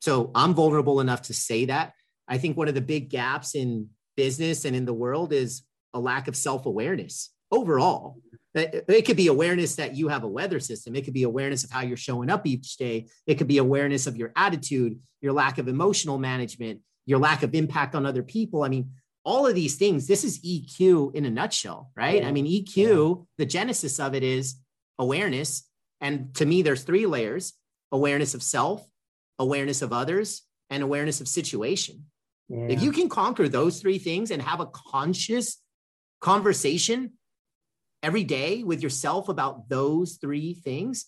So 0.00 0.30
I'm 0.34 0.54
vulnerable 0.54 1.00
enough 1.00 1.22
to 1.22 1.34
say 1.34 1.66
that. 1.66 1.92
I 2.30 2.38
think 2.38 2.56
one 2.56 2.68
of 2.68 2.74
the 2.74 2.80
big 2.80 3.10
gaps 3.10 3.54
in 3.54 3.88
business 4.16 4.64
and 4.64 4.74
in 4.74 4.86
the 4.86 4.94
world 4.94 5.32
is 5.32 5.62
a 5.92 6.00
lack 6.00 6.28
of 6.28 6.36
self 6.36 6.64
awareness 6.64 7.30
overall. 7.50 8.16
It 8.54 9.04
could 9.04 9.16
be 9.16 9.28
awareness 9.28 9.76
that 9.76 9.96
you 9.96 10.08
have 10.08 10.24
a 10.24 10.28
weather 10.28 10.58
system. 10.58 10.96
It 10.96 11.04
could 11.04 11.14
be 11.14 11.22
awareness 11.22 11.62
of 11.62 11.70
how 11.70 11.82
you're 11.82 11.96
showing 11.96 12.30
up 12.30 12.46
each 12.46 12.76
day. 12.76 13.08
It 13.26 13.36
could 13.36 13.46
be 13.46 13.58
awareness 13.58 14.06
of 14.06 14.16
your 14.16 14.32
attitude, 14.34 14.98
your 15.20 15.32
lack 15.32 15.58
of 15.58 15.68
emotional 15.68 16.18
management, 16.18 16.80
your 17.06 17.20
lack 17.20 17.42
of 17.42 17.54
impact 17.54 17.94
on 17.94 18.06
other 18.06 18.24
people. 18.24 18.64
I 18.64 18.68
mean, 18.68 18.90
all 19.24 19.46
of 19.46 19.54
these 19.54 19.76
things, 19.76 20.06
this 20.06 20.24
is 20.24 20.40
EQ 20.40 21.14
in 21.14 21.26
a 21.26 21.30
nutshell, 21.30 21.90
right? 21.96 22.22
Yeah. 22.22 22.28
I 22.28 22.32
mean, 22.32 22.46
EQ, 22.46 22.76
yeah. 22.76 23.24
the 23.38 23.46
genesis 23.46 24.00
of 24.00 24.14
it 24.14 24.24
is 24.24 24.56
awareness. 24.98 25.64
And 26.00 26.34
to 26.36 26.46
me, 26.46 26.62
there's 26.62 26.82
three 26.82 27.06
layers 27.06 27.52
awareness 27.92 28.34
of 28.34 28.42
self, 28.42 28.86
awareness 29.38 29.82
of 29.82 29.92
others, 29.92 30.42
and 30.70 30.82
awareness 30.82 31.20
of 31.20 31.28
situation. 31.28 32.06
Yeah. 32.50 32.66
If 32.68 32.82
you 32.82 32.90
can 32.90 33.08
conquer 33.08 33.48
those 33.48 33.80
three 33.80 33.98
things 33.98 34.30
and 34.30 34.42
have 34.42 34.60
a 34.60 34.66
conscious 34.66 35.58
conversation 36.20 37.12
every 38.02 38.24
day 38.24 38.64
with 38.64 38.82
yourself 38.82 39.28
about 39.28 39.68
those 39.68 40.18
three 40.20 40.54
things, 40.54 41.06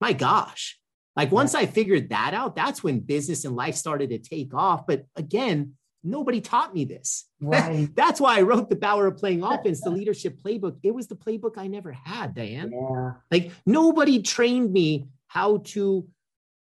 my 0.00 0.12
gosh. 0.12 0.78
Like 1.14 1.30
once 1.30 1.54
I 1.54 1.66
figured 1.66 2.10
that 2.10 2.32
out, 2.32 2.56
that's 2.56 2.82
when 2.82 3.00
business 3.00 3.44
and 3.44 3.54
life 3.54 3.74
started 3.74 4.10
to 4.10 4.18
take 4.18 4.54
off. 4.54 4.86
But 4.86 5.04
again, 5.16 5.74
nobody 6.02 6.40
taught 6.40 6.72
me 6.72 6.84
this. 6.84 7.26
Right. 7.40 7.88
that's 7.96 8.20
why 8.20 8.38
I 8.38 8.42
wrote 8.42 8.70
the 8.70 8.76
Power 8.76 9.06
of 9.06 9.16
Playing 9.18 9.42
Offense, 9.44 9.82
the 9.82 9.90
leadership 9.90 10.38
playbook. 10.42 10.78
It 10.82 10.94
was 10.94 11.08
the 11.08 11.16
playbook 11.16 11.58
I 11.58 11.66
never 11.66 11.92
had, 11.92 12.34
Diane. 12.34 12.72
Yeah. 12.72 13.12
Like 13.30 13.50
nobody 13.66 14.22
trained 14.22 14.72
me 14.72 15.08
how 15.26 15.58
to 15.58 16.08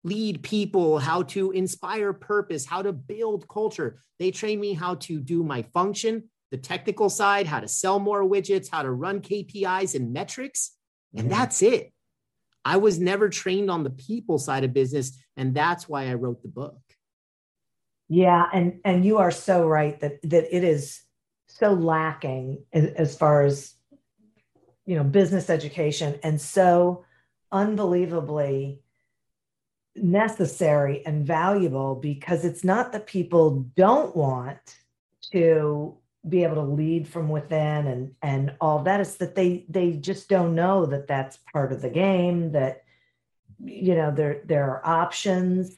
lead 0.05 0.43
people, 0.43 0.99
how 0.99 1.23
to 1.23 1.51
inspire 1.51 2.13
purpose, 2.13 2.63
how 2.63 2.83
to 2.83 2.93
build 2.93 3.47
culture. 3.47 3.97
They 4.19 4.29
train 4.29 4.59
me 4.59 4.73
how 4.73 4.95
to 4.95 5.19
do 5.19 5.43
my 5.43 5.63
function, 5.63 6.29
the 6.51 6.57
technical 6.57 7.09
side, 7.09 7.47
how 7.47 7.59
to 7.59 7.67
sell 7.67 7.99
more 7.99 8.23
widgets, 8.23 8.69
how 8.71 8.83
to 8.83 8.91
run 8.91 9.19
KPIs 9.19 9.95
and 9.95 10.13
metrics. 10.13 10.77
And 11.13 11.23
mm-hmm. 11.23 11.29
that's 11.31 11.63
it. 11.63 11.91
I 12.63 12.77
was 12.77 12.99
never 12.99 13.29
trained 13.29 13.71
on 13.71 13.83
the 13.83 13.89
people 13.89 14.37
side 14.37 14.63
of 14.63 14.73
business. 14.73 15.17
And 15.37 15.55
that's 15.55 15.89
why 15.89 16.07
I 16.07 16.13
wrote 16.13 16.43
the 16.43 16.49
book. 16.49 16.77
Yeah. 18.07 18.45
And, 18.53 18.81
and 18.85 19.03
you 19.03 19.17
are 19.17 19.31
so 19.31 19.67
right 19.67 19.99
that, 20.01 20.21
that 20.21 20.55
it 20.55 20.63
is 20.63 21.01
so 21.47 21.73
lacking 21.73 22.63
as, 22.71 22.85
as 22.91 23.17
far 23.17 23.41
as, 23.41 23.73
you 24.85 24.95
know, 24.95 25.03
business 25.03 25.49
education 25.49 26.19
and 26.21 26.39
so 26.39 27.05
unbelievably 27.51 28.83
necessary 29.95 31.05
and 31.05 31.25
valuable 31.25 31.95
because 31.95 32.43
it's 32.43 32.63
not 32.63 32.91
that 32.91 33.07
people 33.07 33.65
don't 33.75 34.15
want 34.15 34.77
to 35.31 35.97
be 36.27 36.43
able 36.43 36.55
to 36.55 36.61
lead 36.61 37.07
from 37.07 37.29
within 37.29 37.87
and 37.87 38.15
and 38.21 38.55
all 38.59 38.83
that. 38.83 38.99
Is 38.99 39.17
that 39.17 39.35
they 39.35 39.65
they 39.69 39.93
just 39.93 40.27
don't 40.27 40.55
know 40.55 40.85
that 40.87 41.07
that's 41.07 41.37
part 41.51 41.71
of 41.71 41.81
the 41.81 41.89
game 41.89 42.51
that 42.53 42.83
you 43.59 43.95
know 43.95 44.11
there 44.11 44.41
there 44.45 44.69
are 44.69 44.85
options. 44.85 45.75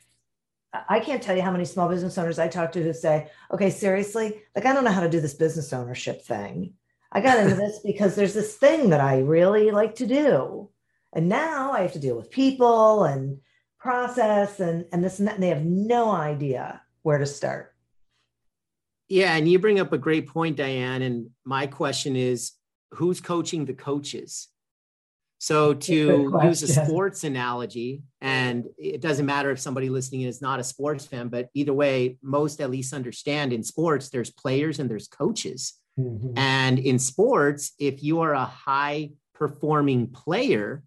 I 0.74 1.00
can't 1.00 1.24
tell 1.24 1.36
you 1.36 1.42
how 1.42 1.52
many 1.52 1.66
small 1.66 1.90
business 1.90 2.18
owners 2.18 2.40
i 2.40 2.48
talk 2.48 2.74
to 2.74 2.84
who 2.84 2.94
say 2.94 3.30
okay 3.52 3.70
seriously? 3.70 4.42
Like 4.56 4.66
i 4.66 4.74
don't 4.74 4.84
know 4.84 4.92
how 4.92 5.02
to 5.02 5.10
do 5.10 5.22
this 5.22 5.34
business 5.34 5.74
ownership 5.74 6.24
thing. 6.24 6.74
I 7.12 7.22
got 7.22 7.40
into 7.40 7.56
this 7.56 7.80
because 7.86 8.16
there's 8.16 8.34
this 8.34 8.56
thing 8.56 8.90
that 8.90 9.00
i 9.00 9.20
really 9.20 9.72
like 9.72 9.96
to 9.96 10.08
do. 10.08 10.70
And 11.14 11.30
now 11.30 11.72
i 11.72 11.82
have 11.82 11.94
to 11.94 12.00
deal 12.00 12.16
with 12.16 12.32
people 12.32 13.04
and 13.04 13.40
process 13.80 14.60
and 14.60 14.86
and 14.92 15.04
this 15.04 15.20
and 15.20 15.28
that 15.28 15.36
and 15.36 15.44
they 15.44 15.50
have 15.50 15.66
no 15.66 16.12
idea 16.12 16.82
where 17.04 17.18
to 17.18 17.26
start. 17.26 17.74
Yeah 19.08 19.36
and 19.36 19.50
you 19.50 19.60
bring 19.60 19.80
up 19.80 19.94
a 19.94 19.98
great 19.98 20.28
point 20.28 20.58
diane 20.58 21.02
and 21.02 21.30
my 21.46 21.68
question 21.68 22.16
is 22.16 22.54
who's 22.92 23.22
coaching 23.22 23.66
the 23.66 23.74
coaches? 23.74 24.48
So 25.40 25.76
to 25.76 26.40
use 26.44 26.64
a 26.64 26.68
sports 26.68 27.24
analogy 27.24 28.02
and 28.22 28.66
it 28.78 29.02
doesn't 29.02 29.28
matter 29.28 29.52
if 29.52 29.60
somebody 29.60 29.88
listening 29.88 30.22
is 30.22 30.42
not 30.42 30.60
a 30.60 30.64
sports 30.64 31.06
fan 31.06 31.28
but 31.28 31.50
either 31.54 31.74
way 31.74 32.18
most 32.24 32.60
at 32.60 32.72
least 32.72 32.94
understand 32.94 33.54
in 33.54 33.64
sports 33.64 34.10
there's 34.10 34.32
players 34.32 34.80
and 34.80 34.90
there's 34.90 35.08
coaches. 35.08 35.74
Mm-hmm. 36.00 36.38
and 36.38 36.78
in 36.78 37.00
sports 37.00 37.72
if 37.80 38.04
you 38.04 38.20
are 38.20 38.34
a 38.34 38.46
high 38.46 39.10
performing 39.34 40.08
player 40.08 40.84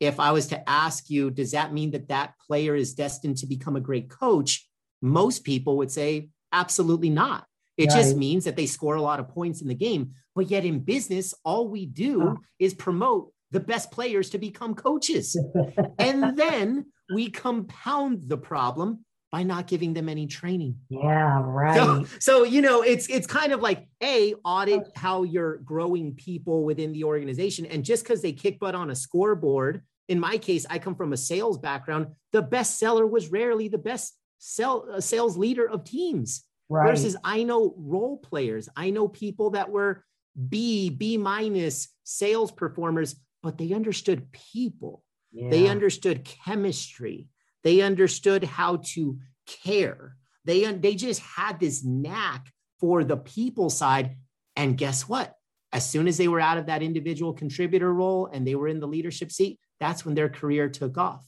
if 0.00 0.18
I 0.18 0.32
was 0.32 0.48
to 0.48 0.68
ask 0.68 1.10
you, 1.10 1.30
does 1.30 1.52
that 1.52 1.72
mean 1.72 1.90
that 1.90 2.08
that 2.08 2.34
player 2.46 2.74
is 2.74 2.94
destined 2.94 3.36
to 3.38 3.46
become 3.46 3.76
a 3.76 3.80
great 3.80 4.08
coach? 4.08 4.66
Most 5.02 5.44
people 5.44 5.76
would 5.76 5.90
say, 5.90 6.30
absolutely 6.52 7.10
not. 7.10 7.46
It 7.76 7.88
right. 7.88 7.96
just 7.96 8.16
means 8.16 8.44
that 8.44 8.56
they 8.56 8.66
score 8.66 8.96
a 8.96 9.02
lot 9.02 9.20
of 9.20 9.28
points 9.28 9.60
in 9.60 9.68
the 9.68 9.74
game. 9.74 10.12
But 10.34 10.50
yet 10.50 10.64
in 10.64 10.80
business, 10.80 11.34
all 11.44 11.68
we 11.68 11.86
do 11.86 12.22
oh. 12.22 12.38
is 12.58 12.74
promote 12.74 13.32
the 13.50 13.60
best 13.60 13.90
players 13.90 14.30
to 14.30 14.38
become 14.38 14.74
coaches. 14.74 15.38
and 15.98 16.36
then 16.36 16.86
we 17.12 17.30
compound 17.30 18.24
the 18.26 18.38
problem 18.38 19.04
by 19.30 19.42
not 19.42 19.66
giving 19.66 19.92
them 19.92 20.08
any 20.08 20.26
training. 20.26 20.76
Yeah, 20.88 21.40
right. 21.44 21.76
So, 21.76 22.04
so, 22.18 22.42
you 22.44 22.62
know, 22.62 22.82
it's 22.82 23.08
it's 23.08 23.26
kind 23.26 23.52
of 23.52 23.60
like 23.60 23.88
a 24.02 24.34
audit 24.44 24.88
how 24.96 25.22
you're 25.22 25.58
growing 25.58 26.14
people 26.14 26.64
within 26.64 26.92
the 26.92 27.04
organization, 27.04 27.66
and 27.66 27.84
just 27.84 28.02
because 28.02 28.22
they 28.22 28.32
kick 28.32 28.58
butt 28.58 28.74
on 28.74 28.90
a 28.90 28.94
scoreboard 28.94 29.82
in 30.10 30.18
my 30.18 30.38
case, 30.38 30.66
I 30.68 30.80
come 30.80 30.96
from 30.96 31.12
a 31.12 31.16
sales 31.16 31.56
background. 31.56 32.08
The 32.32 32.42
best 32.42 32.80
seller 32.80 33.06
was 33.06 33.30
rarely 33.30 33.68
the 33.68 33.78
best 33.78 34.18
sell, 34.38 34.88
uh, 34.92 35.00
sales 35.00 35.36
leader 35.38 35.70
of 35.70 35.84
teams. 35.84 36.44
right. 36.68 36.90
versus 36.90 37.16
I 37.22 37.44
know 37.44 37.74
role 37.78 38.18
players. 38.18 38.68
I 38.76 38.90
know 38.90 39.06
people 39.06 39.50
that 39.50 39.70
were 39.70 40.04
B, 40.48 40.90
B 40.90 41.16
minus 41.16 41.88
sales 42.02 42.50
performers, 42.50 43.14
but 43.40 43.56
they 43.56 43.72
understood 43.72 44.32
people. 44.32 45.04
Yeah. 45.30 45.50
They 45.50 45.68
understood 45.68 46.24
chemistry. 46.24 47.28
They 47.62 47.80
understood 47.80 48.42
how 48.42 48.82
to 48.94 49.20
care. 49.46 50.16
They, 50.44 50.64
they 50.72 50.96
just 50.96 51.20
had 51.20 51.60
this 51.60 51.84
knack 51.84 52.52
for 52.80 53.04
the 53.04 53.16
people 53.16 53.70
side. 53.70 54.16
And 54.56 54.76
guess 54.76 55.08
what? 55.08 55.36
As 55.72 55.88
soon 55.88 56.08
as 56.08 56.16
they 56.16 56.26
were 56.26 56.40
out 56.40 56.58
of 56.58 56.66
that 56.66 56.82
individual 56.82 57.32
contributor 57.32 57.94
role 57.94 58.28
and 58.32 58.44
they 58.44 58.56
were 58.56 58.66
in 58.66 58.80
the 58.80 58.88
leadership 58.88 59.30
seat, 59.30 59.60
that's 59.80 60.04
when 60.04 60.14
their 60.14 60.28
career 60.28 60.68
took 60.68 60.98
off. 60.98 61.26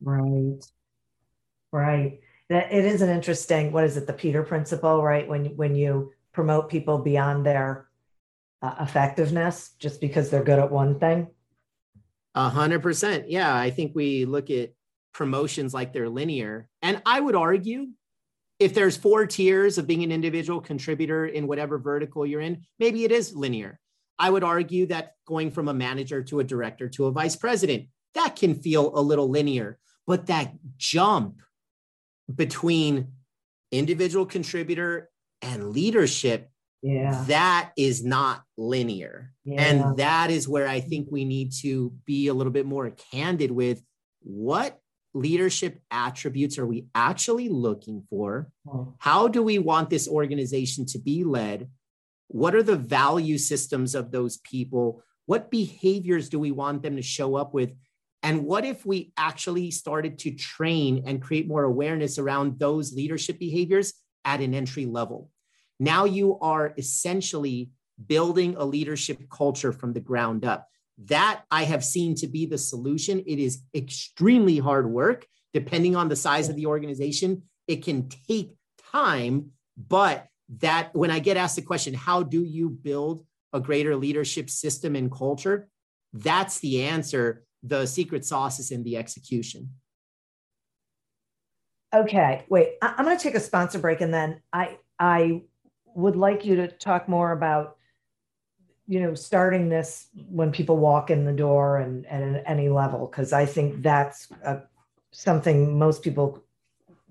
Right. 0.00 0.60
Right. 1.72 2.20
That 2.48 2.72
it 2.72 2.84
is 2.84 3.02
an 3.02 3.10
interesting, 3.10 3.72
what 3.72 3.84
is 3.84 3.96
it, 3.96 4.06
the 4.06 4.12
Peter 4.12 4.42
principle, 4.42 5.02
right? 5.02 5.28
When 5.28 5.56
when 5.56 5.74
you 5.74 6.12
promote 6.32 6.70
people 6.70 6.98
beyond 6.98 7.44
their 7.44 7.88
uh, 8.62 8.76
effectiveness 8.80 9.70
just 9.78 10.00
because 10.00 10.30
they're 10.30 10.44
good 10.44 10.58
at 10.58 10.70
one 10.70 11.00
thing. 11.00 11.28
A 12.34 12.48
hundred 12.48 12.82
percent. 12.82 13.30
Yeah. 13.30 13.54
I 13.54 13.70
think 13.70 13.92
we 13.94 14.24
look 14.24 14.50
at 14.50 14.72
promotions 15.12 15.74
like 15.74 15.92
they're 15.92 16.08
linear. 16.08 16.68
And 16.82 17.02
I 17.04 17.18
would 17.20 17.34
argue 17.34 17.88
if 18.58 18.74
there's 18.74 18.96
four 18.96 19.26
tiers 19.26 19.78
of 19.78 19.86
being 19.86 20.02
an 20.02 20.12
individual 20.12 20.60
contributor 20.60 21.26
in 21.26 21.46
whatever 21.46 21.78
vertical 21.78 22.26
you're 22.26 22.40
in, 22.40 22.62
maybe 22.78 23.04
it 23.04 23.12
is 23.12 23.34
linear. 23.34 23.80
I 24.18 24.30
would 24.30 24.44
argue 24.44 24.86
that 24.86 25.12
going 25.26 25.50
from 25.50 25.68
a 25.68 25.74
manager 25.74 26.22
to 26.24 26.40
a 26.40 26.44
director 26.44 26.88
to 26.90 27.06
a 27.06 27.12
vice 27.12 27.36
president, 27.36 27.86
that 28.14 28.36
can 28.36 28.54
feel 28.54 28.96
a 28.98 29.00
little 29.00 29.28
linear. 29.28 29.78
But 30.06 30.26
that 30.26 30.54
jump 30.76 31.40
between 32.32 33.08
individual 33.72 34.24
contributor 34.26 35.10
and 35.42 35.70
leadership, 35.70 36.50
yeah. 36.82 37.24
that 37.28 37.72
is 37.76 38.04
not 38.04 38.42
linear. 38.56 39.32
Yeah. 39.44 39.62
And 39.62 39.96
that 39.98 40.30
is 40.30 40.48
where 40.48 40.68
I 40.68 40.80
think 40.80 41.08
we 41.10 41.24
need 41.24 41.52
to 41.62 41.92
be 42.04 42.28
a 42.28 42.34
little 42.34 42.52
bit 42.52 42.66
more 42.66 42.90
candid 43.12 43.50
with 43.50 43.82
what 44.22 44.80
leadership 45.16 45.80
attributes 45.90 46.58
are 46.58 46.66
we 46.66 46.86
actually 46.94 47.48
looking 47.48 48.02
for? 48.10 48.50
How 48.98 49.28
do 49.28 49.42
we 49.42 49.58
want 49.58 49.88
this 49.88 50.06
organization 50.08 50.84
to 50.86 50.98
be 50.98 51.24
led? 51.24 51.68
What 52.28 52.54
are 52.54 52.62
the 52.62 52.76
value 52.76 53.38
systems 53.38 53.94
of 53.94 54.10
those 54.10 54.38
people? 54.38 55.02
What 55.26 55.50
behaviors 55.50 56.28
do 56.28 56.38
we 56.38 56.52
want 56.52 56.82
them 56.82 56.96
to 56.96 57.02
show 57.02 57.36
up 57.36 57.54
with? 57.54 57.72
And 58.22 58.44
what 58.44 58.64
if 58.64 58.84
we 58.84 59.12
actually 59.16 59.70
started 59.70 60.18
to 60.20 60.32
train 60.32 61.04
and 61.06 61.22
create 61.22 61.46
more 61.46 61.62
awareness 61.62 62.18
around 62.18 62.58
those 62.58 62.92
leadership 62.92 63.38
behaviors 63.38 63.92
at 64.24 64.40
an 64.40 64.54
entry 64.54 64.86
level? 64.86 65.30
Now 65.78 66.04
you 66.04 66.38
are 66.40 66.74
essentially 66.76 67.70
building 68.04 68.56
a 68.56 68.64
leadership 68.64 69.28
culture 69.30 69.72
from 69.72 69.92
the 69.92 70.00
ground 70.00 70.44
up. 70.44 70.68
That 71.04 71.42
I 71.50 71.64
have 71.64 71.84
seen 71.84 72.14
to 72.16 72.26
be 72.26 72.46
the 72.46 72.58
solution. 72.58 73.22
It 73.26 73.38
is 73.38 73.62
extremely 73.74 74.58
hard 74.58 74.90
work, 74.90 75.26
depending 75.52 75.94
on 75.94 76.08
the 76.08 76.16
size 76.16 76.48
of 76.48 76.56
the 76.56 76.66
organization. 76.66 77.42
It 77.68 77.84
can 77.84 78.08
take 78.08 78.54
time, 78.92 79.52
but 79.76 80.26
that 80.58 80.94
when 80.94 81.10
I 81.10 81.18
get 81.18 81.36
asked 81.36 81.56
the 81.56 81.62
question, 81.62 81.94
how 81.94 82.22
do 82.22 82.42
you 82.42 82.70
build 82.70 83.24
a 83.52 83.60
greater 83.60 83.96
leadership 83.96 84.50
system 84.50 84.96
and 84.96 85.10
culture? 85.10 85.68
That's 86.12 86.60
the 86.60 86.82
answer. 86.82 87.44
The 87.62 87.86
secret 87.86 88.24
sauce 88.24 88.58
is 88.60 88.70
in 88.70 88.84
the 88.84 88.96
execution. 88.96 89.70
Okay, 91.94 92.44
wait. 92.48 92.74
I'm 92.82 93.04
going 93.04 93.16
to 93.16 93.22
take 93.22 93.34
a 93.34 93.40
sponsor 93.40 93.78
break, 93.78 94.00
and 94.00 94.12
then 94.12 94.40
I 94.52 94.78
I 94.98 95.42
would 95.94 96.16
like 96.16 96.44
you 96.44 96.56
to 96.56 96.68
talk 96.68 97.08
more 97.08 97.32
about 97.32 97.76
you 98.86 99.00
know 99.00 99.14
starting 99.14 99.68
this 99.68 100.08
when 100.28 100.52
people 100.52 100.76
walk 100.76 101.10
in 101.10 101.24
the 101.24 101.32
door 101.32 101.78
and, 101.78 102.06
and 102.06 102.36
at 102.36 102.42
any 102.46 102.68
level 102.68 103.06
because 103.06 103.32
i 103.32 103.44
think 103.44 103.82
that's 103.82 104.28
a, 104.44 104.60
something 105.10 105.76
most 105.78 106.02
people 106.02 106.42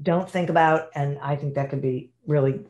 don't 0.02 0.30
think 0.30 0.50
about 0.50 0.90
and 0.96 1.18
i 1.22 1.36
think 1.36 1.54
that 1.56 1.70
could 1.70 1.82
be 1.82 2.12
really 2.28 2.62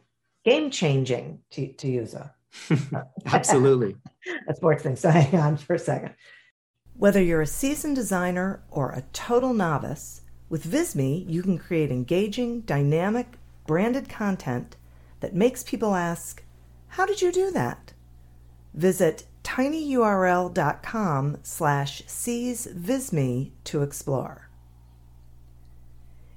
game 0.46 0.70
changing 0.70 1.40
to, 1.52 1.74
to 1.74 1.88
use 1.88 2.14
a 2.14 2.34
absolutely. 3.26 3.96
a 4.48 4.56
sports 4.56 4.84
thing. 4.84 4.96
So 4.96 5.10
hang 5.12 5.40
on 5.40 5.58
for 5.58 5.76
a 5.76 5.80
second. 5.80 6.14
Whether 6.96 7.22
you're 7.22 7.42
a 7.42 7.48
seasoned 7.48 7.96
designer 7.96 8.64
or 8.70 8.92
a 8.92 9.04
total 9.14 9.54
novice 9.54 10.22
with 10.48 10.66
visme 10.66 11.26
you 11.28 11.42
can 11.42 11.58
create 11.58 11.92
engaging 11.92 12.62
dynamic 12.62 13.38
branded 13.68 14.08
content 14.08 14.78
that 15.20 15.36
makes 15.36 15.64
people 15.64 15.96
ask 15.96 16.44
how 16.90 17.06
did 17.06 17.22
you 17.22 17.32
do 17.32 17.52
that? 17.52 17.94
Visit 18.74 19.26
tinyurl.com 19.44 21.38
slash 21.44 22.04
seizevisme 22.04 23.52
to 23.66 23.82
explore. 23.82 24.45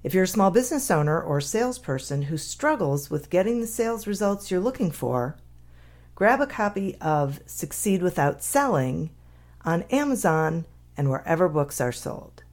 If 0.03 0.15
you're 0.15 0.25
a 0.25 0.29
small 0.29 0.51
business 0.51 0.91
owner 0.91 1.21
or 1.21 1.41
salesperson 1.41 2.23
who 2.23 2.37
struggles 2.37 3.11
with 3.11 3.31
getting 3.31 3.61
the 3.61 3.67
sales 3.67 4.07
results 4.07 4.51
you're 4.51 4.61
looking 4.61 4.93
for, 4.93 5.37
grab 6.15 6.41
a 6.41 6.47
copy 6.47 6.97
of 7.01 7.41
Succeed 7.47 8.03
Without 8.03 8.43
Selling 8.43 9.11
on 9.65 9.83
Amazon 9.91 10.67
and 10.97 11.11
wherever 11.11 11.49
books 11.49 11.81
are 11.81 11.93
sold. 11.93 12.45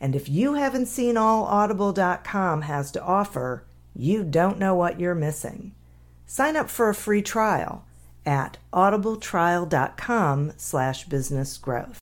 And 0.00 0.14
if 0.14 0.28
you 0.28 0.54
haven't 0.54 0.86
seen 0.86 1.16
all 1.16 1.44
audible.com 1.44 2.62
has 2.62 2.90
to 2.92 3.02
offer, 3.02 3.64
you 3.94 4.22
don't 4.22 4.58
know 4.58 4.74
what 4.74 5.00
you're 5.00 5.14
missing. 5.14 5.74
Sign 6.24 6.56
up 6.56 6.70
for 6.70 6.88
a 6.88 6.94
free 6.94 7.20
trial 7.20 7.84
at 8.24 8.58
audibletrial.com 8.72 10.52
slash 10.56 11.04
business 11.04 11.58
growth. 11.58 11.98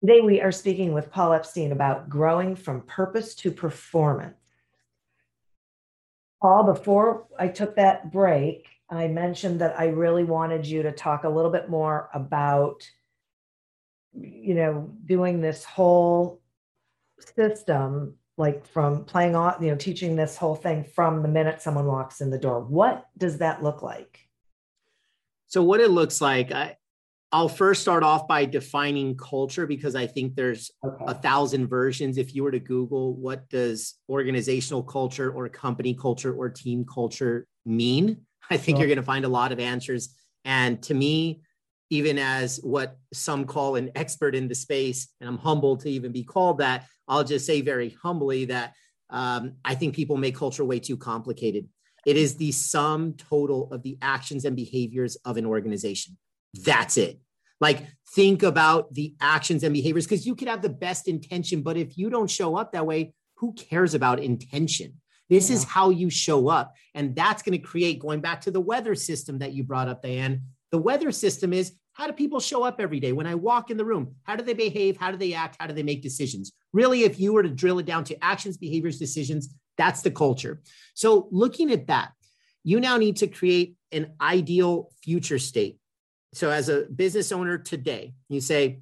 Today 0.00 0.20
we 0.20 0.42
are 0.42 0.52
speaking 0.52 0.92
with 0.92 1.10
Paul 1.10 1.32
Epstein 1.32 1.72
about 1.72 2.10
growing 2.10 2.54
from 2.54 2.82
purpose 2.82 3.34
to 3.36 3.50
performance. 3.50 4.36
Paul, 6.42 6.64
before 6.64 7.26
I 7.38 7.48
took 7.48 7.76
that 7.76 8.12
break, 8.12 8.68
I 8.90 9.08
mentioned 9.08 9.60
that 9.62 9.80
I 9.80 9.86
really 9.86 10.22
wanted 10.22 10.66
you 10.66 10.82
to 10.82 10.92
talk 10.92 11.24
a 11.24 11.28
little 11.28 11.50
bit 11.50 11.70
more 11.70 12.10
about, 12.12 12.86
you 14.12 14.54
know, 14.54 14.92
doing 15.06 15.40
this 15.40 15.64
whole 15.64 16.42
system, 17.34 18.16
like 18.36 18.66
from 18.66 19.06
playing 19.06 19.34
on, 19.34 19.62
you 19.62 19.70
know, 19.70 19.76
teaching 19.76 20.14
this 20.14 20.36
whole 20.36 20.54
thing 20.54 20.84
from 20.84 21.22
the 21.22 21.28
minute 21.28 21.62
someone 21.62 21.86
walks 21.86 22.20
in 22.20 22.30
the 22.30 22.38
door. 22.38 22.60
What 22.60 23.06
does 23.16 23.38
that 23.38 23.62
look 23.62 23.82
like? 23.82 24.28
So, 25.46 25.62
what 25.62 25.80
it 25.80 25.90
looks 25.90 26.20
like, 26.20 26.52
I, 26.52 26.76
I'll 27.32 27.48
first 27.48 27.82
start 27.82 28.02
off 28.02 28.28
by 28.28 28.44
defining 28.44 29.16
culture 29.16 29.66
because 29.66 29.96
I 29.96 30.06
think 30.06 30.36
there's 30.36 30.70
okay. 30.84 31.04
a 31.08 31.14
thousand 31.14 31.66
versions. 31.66 32.18
If 32.18 32.34
you 32.34 32.44
were 32.44 32.52
to 32.52 32.60
Google 32.60 33.14
what 33.14 33.48
does 33.48 33.94
organizational 34.08 34.82
culture 34.82 35.30
or 35.30 35.48
company 35.48 35.94
culture 35.94 36.32
or 36.32 36.48
team 36.48 36.84
culture 36.84 37.46
mean, 37.64 38.22
I 38.50 38.56
think 38.56 38.76
sure. 38.76 38.86
you're 38.86 38.94
going 38.94 39.04
to 39.04 39.06
find 39.06 39.24
a 39.24 39.28
lot 39.28 39.52
of 39.52 39.58
answers. 39.58 40.14
And 40.44 40.80
to 40.84 40.94
me, 40.94 41.42
even 41.90 42.18
as 42.18 42.58
what 42.62 42.96
some 43.12 43.44
call 43.44 43.76
an 43.76 43.90
expert 43.94 44.34
in 44.34 44.48
the 44.48 44.54
space, 44.54 45.08
and 45.20 45.28
I'm 45.28 45.38
humbled 45.38 45.80
to 45.80 45.90
even 45.90 46.12
be 46.12 46.24
called 46.24 46.58
that, 46.58 46.86
I'll 47.08 47.24
just 47.24 47.46
say 47.46 47.60
very 47.60 47.96
humbly 48.02 48.46
that 48.46 48.72
um, 49.10 49.54
I 49.64 49.74
think 49.74 49.94
people 49.94 50.16
make 50.16 50.36
culture 50.36 50.64
way 50.64 50.80
too 50.80 50.96
complicated. 50.96 51.68
It 52.04 52.16
is 52.16 52.36
the 52.36 52.52
sum 52.52 53.14
total 53.14 53.72
of 53.72 53.82
the 53.82 53.98
actions 54.00 54.44
and 54.44 54.56
behaviors 54.56 55.16
of 55.24 55.36
an 55.36 55.46
organization. 55.46 56.16
That's 56.54 56.96
it. 56.96 57.20
Like, 57.60 57.86
think 58.14 58.42
about 58.42 58.92
the 58.94 59.14
actions 59.20 59.62
and 59.62 59.72
behaviors 59.72 60.06
because 60.06 60.26
you 60.26 60.34
could 60.34 60.48
have 60.48 60.62
the 60.62 60.68
best 60.68 61.08
intention, 61.08 61.62
but 61.62 61.76
if 61.76 61.96
you 61.96 62.10
don't 62.10 62.30
show 62.30 62.56
up 62.56 62.72
that 62.72 62.86
way, 62.86 63.14
who 63.36 63.52
cares 63.54 63.94
about 63.94 64.20
intention? 64.20 65.00
This 65.28 65.50
yeah. 65.50 65.56
is 65.56 65.64
how 65.64 65.90
you 65.90 66.10
show 66.10 66.48
up. 66.48 66.74
And 66.94 67.14
that's 67.14 67.42
going 67.42 67.58
to 67.58 67.66
create, 67.66 67.98
going 67.98 68.20
back 68.20 68.40
to 68.42 68.50
the 68.50 68.60
weather 68.60 68.94
system 68.94 69.38
that 69.38 69.52
you 69.52 69.64
brought 69.64 69.88
up, 69.88 70.02
Diane. 70.02 70.42
The 70.70 70.78
weather 70.78 71.12
system 71.12 71.52
is 71.52 71.72
how 71.92 72.06
do 72.06 72.12
people 72.12 72.40
show 72.40 72.62
up 72.62 72.78
every 72.78 73.00
day? 73.00 73.12
When 73.12 73.26
I 73.26 73.34
walk 73.34 73.70
in 73.70 73.76
the 73.76 73.84
room, 73.84 74.16
how 74.24 74.36
do 74.36 74.44
they 74.44 74.54
behave? 74.54 74.98
How 74.98 75.10
do 75.10 75.16
they 75.16 75.32
act? 75.32 75.56
How 75.58 75.66
do 75.66 75.72
they 75.72 75.82
make 75.82 76.02
decisions? 76.02 76.52
Really, 76.72 77.04
if 77.04 77.18
you 77.18 77.32
were 77.32 77.42
to 77.42 77.48
drill 77.48 77.78
it 77.78 77.86
down 77.86 78.04
to 78.04 78.24
actions, 78.24 78.58
behaviors, 78.58 78.98
decisions, 78.98 79.54
that's 79.78 80.02
the 80.02 80.10
culture. 80.10 80.60
So, 80.94 81.28
looking 81.30 81.70
at 81.72 81.86
that, 81.86 82.12
you 82.64 82.80
now 82.80 82.98
need 82.98 83.16
to 83.18 83.26
create 83.26 83.76
an 83.92 84.12
ideal 84.20 84.90
future 85.02 85.38
state. 85.38 85.78
So, 86.36 86.50
as 86.50 86.68
a 86.68 86.82
business 86.82 87.32
owner 87.32 87.56
today, 87.56 88.12
you 88.28 88.42
say, 88.42 88.80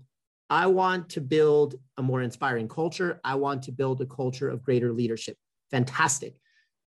I 0.51 0.67
want 0.67 1.11
to 1.11 1.21
build 1.21 1.77
a 1.97 2.03
more 2.03 2.21
inspiring 2.21 2.67
culture. 2.67 3.21
I 3.23 3.37
want 3.37 3.63
to 3.63 3.73
build 3.73 4.01
a 4.01 4.07
culture 4.07 4.49
of 4.49 4.65
greater 4.65 4.93
leadership. 4.93 5.37
Fantastic. 5.71 6.35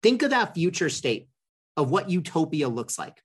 Think 0.04 0.22
of 0.22 0.30
that 0.30 0.54
future 0.54 0.88
state 0.88 1.28
of 1.76 1.90
what 1.90 2.10
utopia 2.10 2.68
looks 2.68 2.96
like. 2.96 3.20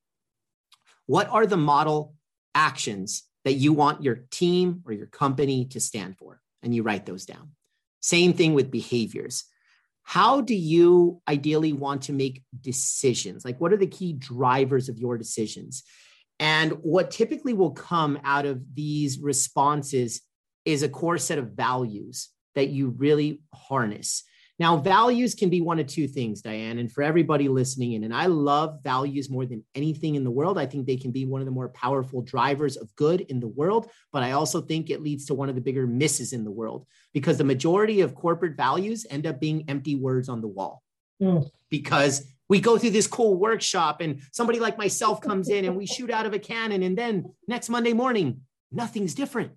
What 1.05 1.29
are 1.29 1.45
the 1.45 1.57
model 1.57 2.15
actions 2.55 3.21
that 3.45 3.53
you 3.53 3.71
want 3.71 4.01
your 4.01 4.25
team 4.31 4.81
or 4.87 4.91
your 4.91 5.05
company 5.05 5.65
to 5.65 5.79
stand 5.79 6.17
for? 6.17 6.41
And 6.63 6.73
you 6.73 6.81
write 6.81 7.05
those 7.05 7.27
down. 7.27 7.51
Same 8.01 8.33
thing 8.33 8.55
with 8.55 8.71
behaviors 8.71 9.43
how 10.09 10.39
do 10.39 10.55
you 10.55 11.21
ideally 11.27 11.73
want 11.73 12.03
to 12.03 12.13
make 12.13 12.41
decisions? 12.61 13.43
Like, 13.43 13.59
what 13.59 13.73
are 13.73 13.77
the 13.77 13.85
key 13.85 14.13
drivers 14.13 14.87
of 14.87 14.97
your 14.97 15.17
decisions? 15.17 15.83
And 16.39 16.73
what 16.83 17.11
typically 17.11 17.53
will 17.53 17.71
come 17.71 18.19
out 18.23 18.45
of 18.45 18.61
these 18.75 19.19
responses 19.19 20.21
is 20.65 20.83
a 20.83 20.89
core 20.89 21.17
set 21.17 21.39
of 21.39 21.51
values 21.51 22.29
that 22.55 22.69
you 22.69 22.89
really 22.89 23.41
harness. 23.53 24.23
Now, 24.59 24.77
values 24.77 25.35
can 25.35 25.49
be 25.49 25.61
one 25.61 25.77
of 25.77 25.85
two 25.85 26.07
things, 26.07 26.41
Diane, 26.41 26.79
and 26.79 26.91
for 26.91 27.03
everybody 27.03 27.47
listening 27.47 27.93
in, 27.93 28.03
and 28.03 28.13
I 28.13 28.25
love 28.25 28.79
values 28.83 29.29
more 29.29 29.45
than 29.45 29.63
anything 29.75 30.15
in 30.15 30.23
the 30.23 30.31
world. 30.31 30.57
I 30.57 30.65
think 30.65 30.87
they 30.87 30.97
can 30.97 31.11
be 31.11 31.25
one 31.25 31.41
of 31.41 31.45
the 31.45 31.51
more 31.51 31.69
powerful 31.69 32.23
drivers 32.23 32.75
of 32.75 32.93
good 32.95 33.21
in 33.21 33.39
the 33.39 33.47
world, 33.47 33.91
but 34.11 34.23
I 34.23 34.31
also 34.31 34.61
think 34.61 34.89
it 34.89 35.03
leads 35.03 35.25
to 35.25 35.35
one 35.35 35.49
of 35.49 35.53
the 35.53 35.61
bigger 35.61 35.85
misses 35.85 36.33
in 36.33 36.43
the 36.43 36.51
world 36.51 36.87
because 37.13 37.37
the 37.37 37.43
majority 37.43 38.01
of 38.01 38.15
corporate 38.15 38.57
values 38.57 39.05
end 39.11 39.27
up 39.27 39.39
being 39.39 39.63
empty 39.67 39.95
words 39.95 40.27
on 40.27 40.41
the 40.41 40.47
wall. 40.47 40.81
Mm. 41.21 41.47
Because 41.69 42.25
we 42.49 42.59
go 42.59 42.77
through 42.77 42.91
this 42.91 43.07
cool 43.07 43.35
workshop 43.35 44.01
and 44.01 44.21
somebody 44.31 44.59
like 44.59 44.77
myself 44.77 45.21
comes 45.21 45.49
in 45.49 45.65
and 45.65 45.75
we 45.75 45.85
shoot 45.85 46.11
out 46.11 46.25
of 46.25 46.33
a 46.33 46.39
cannon, 46.39 46.83
and 46.83 46.97
then 46.97 47.25
next 47.47 47.69
Monday 47.69 47.93
morning, 47.93 48.41
nothing's 48.71 49.13
different. 49.13 49.51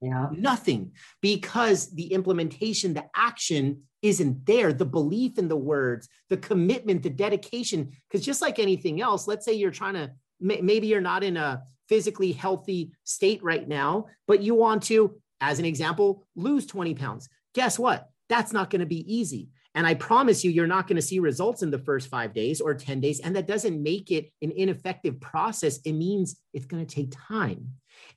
Yeah. 0.00 0.28
Nothing 0.30 0.92
because 1.22 1.90
the 1.94 2.12
implementation, 2.12 2.94
the 2.94 3.06
action 3.14 3.82
isn't 4.02 4.44
there. 4.46 4.72
The 4.72 4.84
belief 4.84 5.38
in 5.38 5.48
the 5.48 5.56
words, 5.56 6.08
the 6.28 6.36
commitment, 6.36 7.02
the 7.02 7.10
dedication. 7.10 7.92
Because 8.08 8.24
just 8.24 8.42
like 8.42 8.58
anything 8.58 9.00
else, 9.00 9.26
let's 9.26 9.44
say 9.44 9.54
you're 9.54 9.70
trying 9.70 9.94
to, 9.94 10.12
maybe 10.38 10.86
you're 10.86 11.00
not 11.00 11.24
in 11.24 11.36
a 11.36 11.62
physically 11.88 12.32
healthy 12.32 12.92
state 13.04 13.42
right 13.42 13.66
now, 13.66 14.06
but 14.26 14.42
you 14.42 14.54
want 14.54 14.82
to, 14.84 15.16
as 15.40 15.58
an 15.58 15.64
example, 15.64 16.26
lose 16.34 16.66
20 16.66 16.94
pounds. 16.94 17.28
Guess 17.54 17.78
what? 17.78 18.10
That's 18.28 18.52
not 18.52 18.70
going 18.70 18.80
to 18.80 18.86
be 18.86 19.12
easy. 19.12 19.48
And 19.76 19.86
I 19.86 19.92
promise 19.92 20.42
you, 20.42 20.50
you're 20.50 20.66
not 20.66 20.88
going 20.88 20.96
to 20.96 21.02
see 21.02 21.18
results 21.18 21.62
in 21.62 21.70
the 21.70 21.78
first 21.78 22.08
five 22.08 22.32
days 22.32 22.62
or 22.62 22.72
10 22.72 22.98
days. 22.98 23.20
And 23.20 23.36
that 23.36 23.46
doesn't 23.46 23.80
make 23.80 24.10
it 24.10 24.32
an 24.40 24.50
ineffective 24.56 25.20
process. 25.20 25.78
It 25.84 25.92
means 25.92 26.40
it's 26.54 26.64
going 26.64 26.84
to 26.84 26.94
take 26.94 27.12
time. 27.28 27.72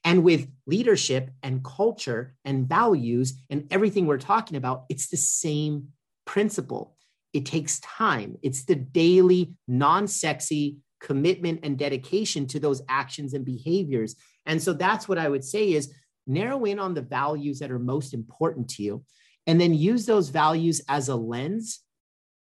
And 0.06 0.24
with 0.24 0.50
leadership 0.66 1.32
and 1.44 1.64
culture 1.64 2.34
and 2.46 2.68
values 2.68 3.34
and 3.50 3.68
everything 3.72 4.06
we're 4.06 4.18
talking 4.18 4.56
about, 4.56 4.86
it's 4.88 5.10
the 5.10 5.18
same 5.18 5.90
principle. 6.26 6.96
It 7.34 7.46
takes 7.46 7.82
time, 7.82 8.38
it's 8.42 8.64
the 8.64 8.76
daily, 8.76 9.54
non 9.68 10.08
sexy 10.08 10.78
commitment 11.02 11.60
and 11.64 11.78
dedication 11.78 12.48
to 12.48 12.60
those 12.60 12.82
actions 12.88 13.34
and 13.34 13.44
behaviors. 13.44 14.16
And 14.46 14.62
so 14.62 14.72
that's 14.72 15.10
what 15.10 15.18
I 15.18 15.28
would 15.28 15.44
say 15.44 15.74
is 15.74 15.94
narrow 16.26 16.64
in 16.64 16.80
on 16.80 16.94
the 16.94 17.02
values 17.02 17.60
that 17.60 17.72
are 17.72 17.80
most 17.80 18.14
important 18.14 18.70
to 18.70 18.84
you 18.84 19.04
and 19.50 19.60
then 19.60 19.74
use 19.74 20.06
those 20.06 20.30
values 20.30 20.80
as 20.88 21.10
a 21.10 21.16
lens 21.16 21.80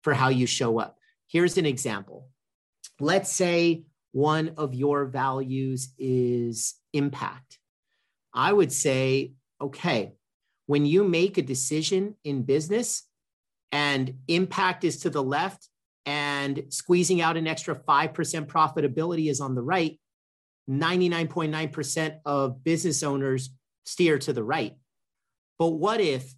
for 0.04 0.14
how 0.14 0.28
you 0.28 0.46
show 0.46 0.78
up. 0.78 0.98
Here's 1.30 1.58
an 1.58 1.66
example. 1.66 2.28
Let's 3.00 3.32
say 3.32 3.86
one 4.12 4.56
of 4.58 4.76
your 4.76 5.06
values 5.06 5.94
is 5.98 6.76
impact. 6.92 7.60
I 8.34 8.52
would 8.52 8.74
say, 8.74 9.36
okay, 9.62 10.16
when 10.66 10.86
you 10.86 11.06
make 11.06 11.38
a 11.38 11.42
decision 11.42 12.16
in 12.26 12.44
business 12.44 13.04
and 13.72 14.16
impact 14.28 14.84
is 14.84 14.98
to 15.04 15.10
the 15.10 15.24
left 15.24 15.70
and 16.06 16.66
squeezing 16.68 17.22
out 17.22 17.38
an 17.38 17.48
extra 17.48 17.74
5% 17.74 18.14
profitability 18.48 19.30
is 19.30 19.40
on 19.40 19.56
the 19.56 19.62
right, 19.62 19.98
99.9% 20.70 22.20
of 22.26 22.66
business 22.66 23.02
owners 23.02 23.50
steer 23.86 24.20
to 24.20 24.34
the 24.34 24.44
right. 24.44 24.76
But 25.58 25.70
what 25.70 26.02
if 26.02 26.34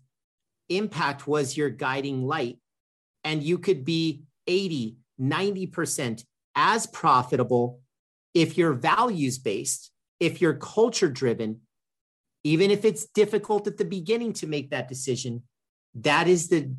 impact 0.69 1.27
was 1.27 1.57
your 1.57 1.69
guiding 1.69 2.25
light 2.25 2.59
and 3.23 3.43
you 3.43 3.57
could 3.57 3.83
be 3.83 4.23
80, 4.47 4.97
90% 5.19 6.23
as 6.55 6.87
profitable 6.87 7.81
if 8.33 8.57
you're 8.57 8.73
values 8.73 9.37
based, 9.37 9.91
if 10.19 10.41
you're 10.41 10.53
culture 10.53 11.09
driven, 11.09 11.61
even 12.43 12.71
if 12.71 12.85
it's 12.85 13.05
difficult 13.07 13.67
at 13.67 13.77
the 13.77 13.85
beginning 13.85 14.33
to 14.33 14.47
make 14.47 14.69
that 14.69 14.87
decision, 14.87 15.43
that 15.95 16.27
is 16.27 16.47
the 16.47 16.73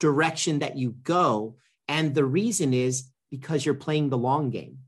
direction 0.00 0.58
that 0.58 0.76
you 0.76 0.90
go. 1.02 1.56
And 1.88 2.14
the 2.14 2.24
reason 2.24 2.74
is 2.74 3.10
because 3.30 3.64
you're 3.64 3.74
playing 3.74 4.10
the 4.10 4.18
long 4.18 4.50
game. 4.50 4.78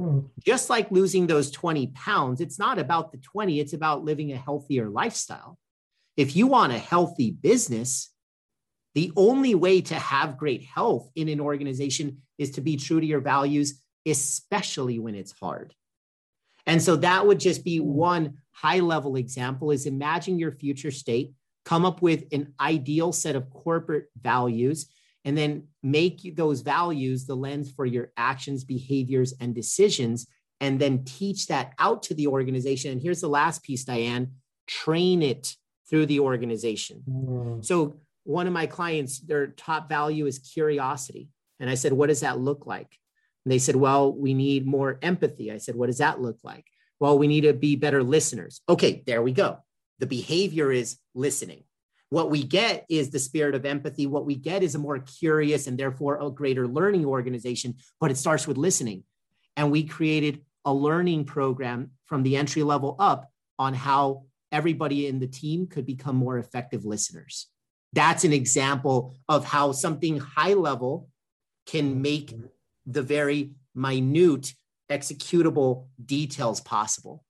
Mm. 0.00 0.28
Just 0.44 0.68
like 0.70 0.90
losing 0.90 1.26
those 1.26 1.50
20 1.50 1.88
pounds, 1.88 2.40
it's 2.40 2.58
not 2.58 2.78
about 2.78 3.12
the 3.12 3.18
20, 3.18 3.60
it's 3.60 3.72
about 3.72 4.04
living 4.04 4.32
a 4.32 4.36
healthier 4.36 4.88
lifestyle. 4.88 5.58
If 6.16 6.34
you 6.34 6.46
want 6.46 6.72
a 6.72 6.78
healthy 6.78 7.30
business, 7.30 8.10
the 8.94 9.12
only 9.16 9.54
way 9.54 9.82
to 9.82 9.94
have 9.94 10.38
great 10.38 10.64
health 10.64 11.10
in 11.14 11.28
an 11.28 11.40
organization 11.40 12.22
is 12.38 12.52
to 12.52 12.62
be 12.62 12.76
true 12.76 13.00
to 13.00 13.06
your 13.06 13.20
values, 13.20 13.82
especially 14.06 14.98
when 14.98 15.14
it's 15.14 15.32
hard. 15.32 15.74
And 16.66 16.82
so 16.82 16.96
that 16.96 17.26
would 17.26 17.38
just 17.38 17.64
be 17.64 17.78
hmm. 17.78 17.92
one 17.92 18.38
high 18.52 18.80
level 18.80 19.16
example 19.16 19.70
is 19.70 19.86
imagine 19.86 20.38
your 20.38 20.52
future 20.52 20.90
state, 20.90 21.32
come 21.64 21.84
up 21.84 22.00
with 22.00 22.24
an 22.32 22.54
ideal 22.60 23.12
set 23.12 23.36
of 23.36 23.50
corporate 23.50 24.06
values, 24.20 24.86
and 25.24 25.36
then 25.36 25.68
make 25.82 26.36
those 26.36 26.60
values 26.60 27.26
the 27.26 27.34
lens 27.34 27.70
for 27.70 27.84
your 27.84 28.12
actions, 28.16 28.64
behaviors, 28.64 29.34
and 29.40 29.54
decisions, 29.54 30.26
and 30.60 30.80
then 30.80 31.04
teach 31.04 31.48
that 31.48 31.72
out 31.78 32.04
to 32.04 32.14
the 32.14 32.28
organization. 32.28 32.92
And 32.92 33.02
here's 33.02 33.20
the 33.20 33.28
last 33.28 33.62
piece, 33.62 33.84
Diane 33.84 34.32
train 34.66 35.22
it 35.22 35.54
through 35.88 36.06
the 36.06 36.20
organization. 36.20 37.02
Mm. 37.08 37.64
So, 37.64 38.00
one 38.24 38.48
of 38.48 38.52
my 38.52 38.66
clients, 38.66 39.20
their 39.20 39.46
top 39.46 39.88
value 39.88 40.26
is 40.26 40.40
curiosity. 40.40 41.28
And 41.60 41.70
I 41.70 41.74
said, 41.74 41.92
What 41.92 42.08
does 42.08 42.20
that 42.20 42.38
look 42.38 42.66
like? 42.66 42.98
And 43.44 43.52
they 43.52 43.58
said, 43.58 43.76
Well, 43.76 44.12
we 44.12 44.34
need 44.34 44.66
more 44.66 44.98
empathy. 45.02 45.52
I 45.52 45.58
said, 45.58 45.76
What 45.76 45.86
does 45.86 45.98
that 45.98 46.20
look 46.20 46.38
like? 46.42 46.64
Well, 46.98 47.18
we 47.18 47.26
need 47.26 47.42
to 47.42 47.52
be 47.52 47.76
better 47.76 48.02
listeners. 48.02 48.60
Okay, 48.68 49.02
there 49.06 49.22
we 49.22 49.32
go. 49.32 49.58
The 49.98 50.06
behavior 50.06 50.72
is 50.72 50.98
listening. 51.14 51.64
What 52.08 52.30
we 52.30 52.44
get 52.44 52.86
is 52.88 53.10
the 53.10 53.18
spirit 53.18 53.54
of 53.54 53.66
empathy. 53.66 54.06
What 54.06 54.26
we 54.26 54.36
get 54.36 54.62
is 54.62 54.74
a 54.74 54.78
more 54.78 54.98
curious 54.98 55.66
and 55.66 55.76
therefore 55.76 56.20
a 56.20 56.30
greater 56.30 56.68
learning 56.68 57.04
organization, 57.04 57.76
but 58.00 58.10
it 58.10 58.16
starts 58.16 58.46
with 58.46 58.56
listening. 58.56 59.04
And 59.56 59.70
we 59.70 59.84
created 59.84 60.42
a 60.64 60.72
learning 60.72 61.24
program 61.24 61.90
from 62.06 62.22
the 62.22 62.36
entry 62.36 62.62
level 62.62 62.96
up 62.98 63.30
on 63.58 63.74
how 63.74 64.24
everybody 64.52 65.06
in 65.06 65.18
the 65.18 65.26
team 65.26 65.66
could 65.66 65.86
become 65.86 66.16
more 66.16 66.38
effective 66.38 66.84
listeners. 66.84 67.48
That's 67.92 68.24
an 68.24 68.32
example 68.32 69.16
of 69.28 69.44
how 69.44 69.72
something 69.72 70.18
high 70.18 70.54
level 70.54 71.08
can 71.66 72.02
make 72.02 72.34
the 72.86 73.02
very 73.02 73.52
minute 73.74 74.54
executable 74.90 75.86
details 76.04 76.60
possible. 76.60 77.24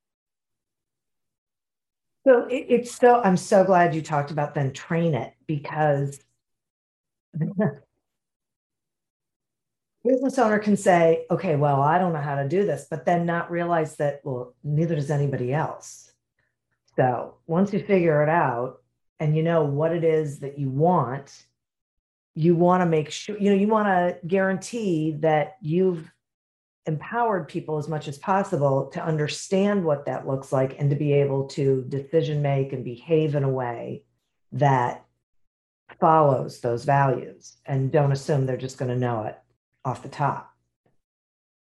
So 2.26 2.46
it, 2.46 2.66
it's 2.68 2.96
so, 2.96 3.20
I'm 3.22 3.36
so 3.36 3.64
glad 3.64 3.94
you 3.94 4.02
talked 4.02 4.30
about 4.30 4.54
then 4.54 4.72
train 4.72 5.14
it 5.14 5.32
because 5.46 6.18
business 10.04 10.38
owner 10.38 10.58
can 10.58 10.76
say, 10.76 11.26
okay, 11.30 11.56
well, 11.56 11.80
I 11.82 11.98
don't 11.98 12.12
know 12.12 12.20
how 12.20 12.36
to 12.36 12.48
do 12.48 12.64
this, 12.66 12.86
but 12.90 13.04
then 13.04 13.26
not 13.26 13.50
realize 13.50 13.96
that, 13.96 14.20
well, 14.24 14.54
neither 14.64 14.94
does 14.94 15.10
anybody 15.10 15.52
else. 15.52 16.05
So 16.96 17.34
once 17.46 17.72
you 17.72 17.80
figure 17.80 18.22
it 18.22 18.28
out 18.28 18.82
and 19.20 19.36
you 19.36 19.42
know 19.42 19.64
what 19.64 19.92
it 19.92 20.04
is 20.04 20.40
that 20.40 20.58
you 20.58 20.70
want, 20.70 21.46
you 22.34 22.54
want 22.54 22.82
to 22.82 22.86
make 22.86 23.10
sure, 23.10 23.38
you 23.38 23.50
know, 23.50 23.56
you 23.56 23.68
want 23.68 23.88
to 23.88 24.18
guarantee 24.26 25.12
that 25.20 25.56
you've 25.60 26.10
empowered 26.86 27.48
people 27.48 27.78
as 27.78 27.88
much 27.88 28.08
as 28.08 28.18
possible 28.18 28.86
to 28.86 29.02
understand 29.02 29.84
what 29.84 30.06
that 30.06 30.26
looks 30.26 30.52
like 30.52 30.78
and 30.78 30.88
to 30.90 30.96
be 30.96 31.12
able 31.12 31.46
to 31.48 31.84
decision 31.88 32.40
make 32.42 32.72
and 32.72 32.84
behave 32.84 33.34
in 33.34 33.42
a 33.42 33.48
way 33.48 34.04
that 34.52 35.04
follows 36.00 36.60
those 36.60 36.84
values 36.84 37.56
and 37.66 37.92
don't 37.92 38.12
assume 38.12 38.46
they're 38.46 38.56
just 38.56 38.78
going 38.78 38.90
to 38.90 38.96
know 38.96 39.24
it 39.24 39.36
off 39.84 40.02
the 40.02 40.08
top. 40.08 40.55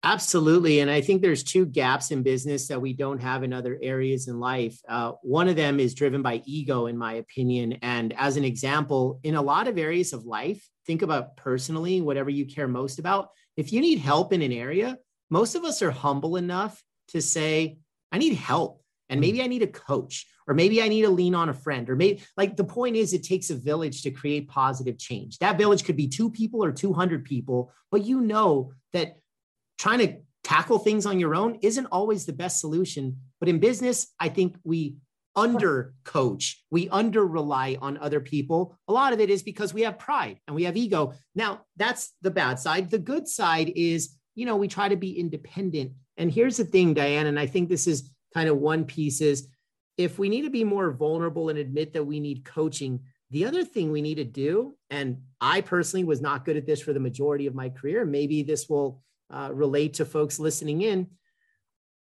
Absolutely. 0.03 0.79
And 0.79 0.89
I 0.89 0.99
think 0.99 1.21
there's 1.21 1.43
two 1.43 1.65
gaps 1.65 2.09
in 2.09 2.23
business 2.23 2.67
that 2.69 2.81
we 2.81 2.93
don't 2.93 3.21
have 3.21 3.43
in 3.43 3.53
other 3.53 3.77
areas 3.83 4.27
in 4.27 4.39
life. 4.39 4.79
Uh, 4.89 5.11
one 5.21 5.47
of 5.47 5.55
them 5.55 5.79
is 5.79 5.93
driven 5.93 6.23
by 6.23 6.41
ego, 6.45 6.87
in 6.87 6.97
my 6.97 7.13
opinion. 7.13 7.73
And 7.83 8.13
as 8.17 8.35
an 8.35 8.43
example, 8.43 9.19
in 9.23 9.35
a 9.35 9.41
lot 9.41 9.67
of 9.67 9.77
areas 9.77 10.11
of 10.11 10.25
life, 10.25 10.67
think 10.87 11.03
about 11.03 11.37
personally, 11.37 12.01
whatever 12.01 12.31
you 12.31 12.47
care 12.47 12.67
most 12.67 12.97
about. 12.97 13.29
If 13.57 13.71
you 13.71 13.79
need 13.79 13.99
help 13.99 14.33
in 14.33 14.41
an 14.41 14.51
area, 14.51 14.97
most 15.29 15.53
of 15.53 15.63
us 15.63 15.83
are 15.83 15.91
humble 15.91 16.35
enough 16.35 16.81
to 17.09 17.21
say, 17.21 17.77
I 18.11 18.17
need 18.17 18.33
help. 18.33 18.81
And 19.09 19.19
maybe 19.19 19.39
mm. 19.39 19.43
I 19.43 19.47
need 19.47 19.61
a 19.61 19.67
coach, 19.67 20.25
or 20.47 20.53
maybe 20.53 20.81
I 20.81 20.87
need 20.87 21.01
to 21.03 21.09
lean 21.09 21.35
on 21.35 21.49
a 21.49 21.53
friend, 21.53 21.89
or 21.89 21.95
maybe 21.95 22.23
like 22.37 22.55
the 22.55 22.63
point 22.63 22.95
is, 22.95 23.13
it 23.13 23.23
takes 23.23 23.49
a 23.49 23.55
village 23.55 24.01
to 24.03 24.11
create 24.11 24.47
positive 24.47 24.97
change. 24.97 25.37
That 25.39 25.57
village 25.57 25.83
could 25.83 25.97
be 25.97 26.07
two 26.07 26.31
people 26.31 26.63
or 26.63 26.71
200 26.71 27.25
people, 27.25 27.73
but 27.91 28.05
you 28.05 28.21
know 28.21 28.71
that 28.93 29.17
trying 29.81 29.97
to 29.97 30.15
tackle 30.43 30.77
things 30.77 31.07
on 31.07 31.19
your 31.19 31.33
own 31.33 31.57
isn't 31.63 31.87
always 31.87 32.27
the 32.27 32.33
best 32.33 32.59
solution. 32.59 33.17
But 33.39 33.49
in 33.49 33.57
business, 33.57 34.13
I 34.19 34.29
think 34.29 34.55
we 34.63 34.97
under 35.35 35.95
coach, 36.03 36.63
we 36.69 36.87
under 36.89 37.25
rely 37.25 37.77
on 37.81 37.97
other 37.97 38.19
people. 38.19 38.77
A 38.87 38.93
lot 38.93 39.11
of 39.11 39.19
it 39.19 39.31
is 39.31 39.41
because 39.41 39.73
we 39.73 39.81
have 39.81 39.97
pride 39.97 40.39
and 40.45 40.55
we 40.55 40.65
have 40.65 40.77
ego. 40.77 41.13
Now, 41.33 41.61
that's 41.77 42.13
the 42.21 42.29
bad 42.29 42.59
side. 42.59 42.91
The 42.91 42.99
good 42.99 43.27
side 43.27 43.71
is, 43.75 44.15
you 44.35 44.45
know, 44.45 44.55
we 44.55 44.67
try 44.67 44.87
to 44.87 44.95
be 44.95 45.17
independent. 45.17 45.93
And 46.15 46.31
here's 46.31 46.57
the 46.57 46.65
thing, 46.65 46.93
Diane, 46.93 47.25
and 47.25 47.39
I 47.39 47.47
think 47.47 47.67
this 47.67 47.87
is 47.87 48.11
kind 48.35 48.49
of 48.49 48.57
one 48.57 48.85
piece 48.85 49.19
is 49.19 49.47
if 49.97 50.19
we 50.19 50.29
need 50.29 50.43
to 50.43 50.51
be 50.51 50.63
more 50.63 50.91
vulnerable 50.91 51.49
and 51.49 51.57
admit 51.57 51.93
that 51.93 52.03
we 52.03 52.19
need 52.19 52.45
coaching, 52.45 52.99
the 53.31 53.45
other 53.45 53.63
thing 53.63 53.91
we 53.91 54.03
need 54.03 54.15
to 54.15 54.25
do, 54.25 54.75
and 54.91 55.21
I 55.39 55.61
personally 55.61 56.03
was 56.03 56.21
not 56.21 56.45
good 56.45 56.57
at 56.57 56.67
this 56.67 56.81
for 56.81 56.93
the 56.93 56.99
majority 56.99 57.47
of 57.47 57.55
my 57.55 57.69
career, 57.69 58.05
maybe 58.05 58.43
this 58.43 58.69
will 58.69 59.01
uh, 59.31 59.49
relate 59.53 59.95
to 59.95 60.05
folks 60.05 60.39
listening 60.39 60.81
in. 60.81 61.07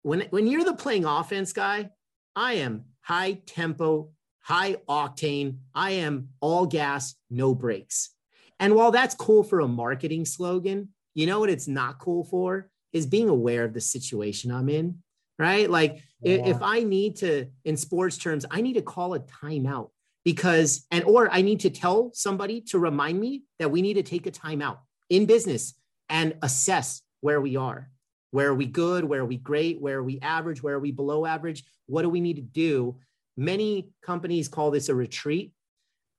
When, 0.02 0.22
when 0.32 0.48
you're 0.48 0.66
the 0.66 0.74
playing 0.74 1.06
offense 1.06 1.54
guy, 1.54 1.90
I 2.36 2.54
am 2.54 2.86
high 3.02 3.42
tempo, 3.46 4.10
high 4.42 4.76
octane. 4.90 5.58
I 5.74 5.92
am 5.92 6.30
all 6.42 6.66
gas, 6.66 7.16
no 7.30 7.56
brakes. 7.56 8.10
And 8.60 8.76
while 8.76 8.92
that's 8.92 9.16
cool 9.16 9.44
for 9.44 9.62
a 9.62 9.68
marketing 9.68 10.26
slogan, 10.26 10.90
you 11.14 11.26
know 11.26 11.40
what 11.40 11.50
it's 11.50 11.68
not 11.68 12.00
cool 12.00 12.24
for 12.24 12.70
is 12.92 13.06
being 13.06 13.30
aware 13.30 13.64
of 13.64 13.74
the 13.74 13.82
situation 13.82 14.52
I'm 14.52 14.70
in, 14.70 15.00
right? 15.40 15.70
Like 15.70 16.02
yeah. 16.22 16.46
if 16.46 16.62
I 16.62 16.84
need 16.84 17.18
to, 17.18 17.48
in 17.66 17.78
sports 17.78 18.18
terms, 18.18 18.46
I 18.52 18.62
need 18.62 18.74
to 18.74 18.82
call 18.82 19.14
a 19.14 19.20
timeout 19.20 19.90
because, 20.24 20.86
and, 20.92 21.04
or 21.04 21.32
I 21.32 21.42
need 21.42 21.62
to 21.62 21.70
tell 21.70 22.12
somebody 22.14 22.62
to 22.62 22.80
remind 22.80 23.20
me 23.20 23.44
that 23.60 23.72
we 23.72 23.82
need 23.82 23.96
to 23.96 24.04
take 24.04 24.28
a 24.28 24.32
timeout 24.32 24.78
in 25.10 25.26
business 25.26 25.74
and 26.10 26.36
assess 26.42 27.02
where 27.24 27.40
we 27.40 27.56
are. 27.56 27.90
Where 28.32 28.50
are 28.50 28.56
we 28.56 28.66
good? 28.66 29.06
Where 29.06 29.22
are 29.22 29.26
we 29.26 29.38
great? 29.38 29.80
Where 29.80 30.00
are 30.00 30.04
we 30.04 30.20
average? 30.20 30.62
Where 30.62 30.76
are 30.76 30.80
we 30.80 30.92
below 30.92 31.26
average? 31.26 31.64
What 31.86 32.02
do 32.02 32.10
we 32.10 32.20
need 32.20 32.36
to 32.36 32.42
do? 32.42 32.98
Many 33.38 33.92
companies 34.02 34.50
call 34.50 34.72
this 34.72 34.90
a 34.90 34.96
retreat. 34.96 35.54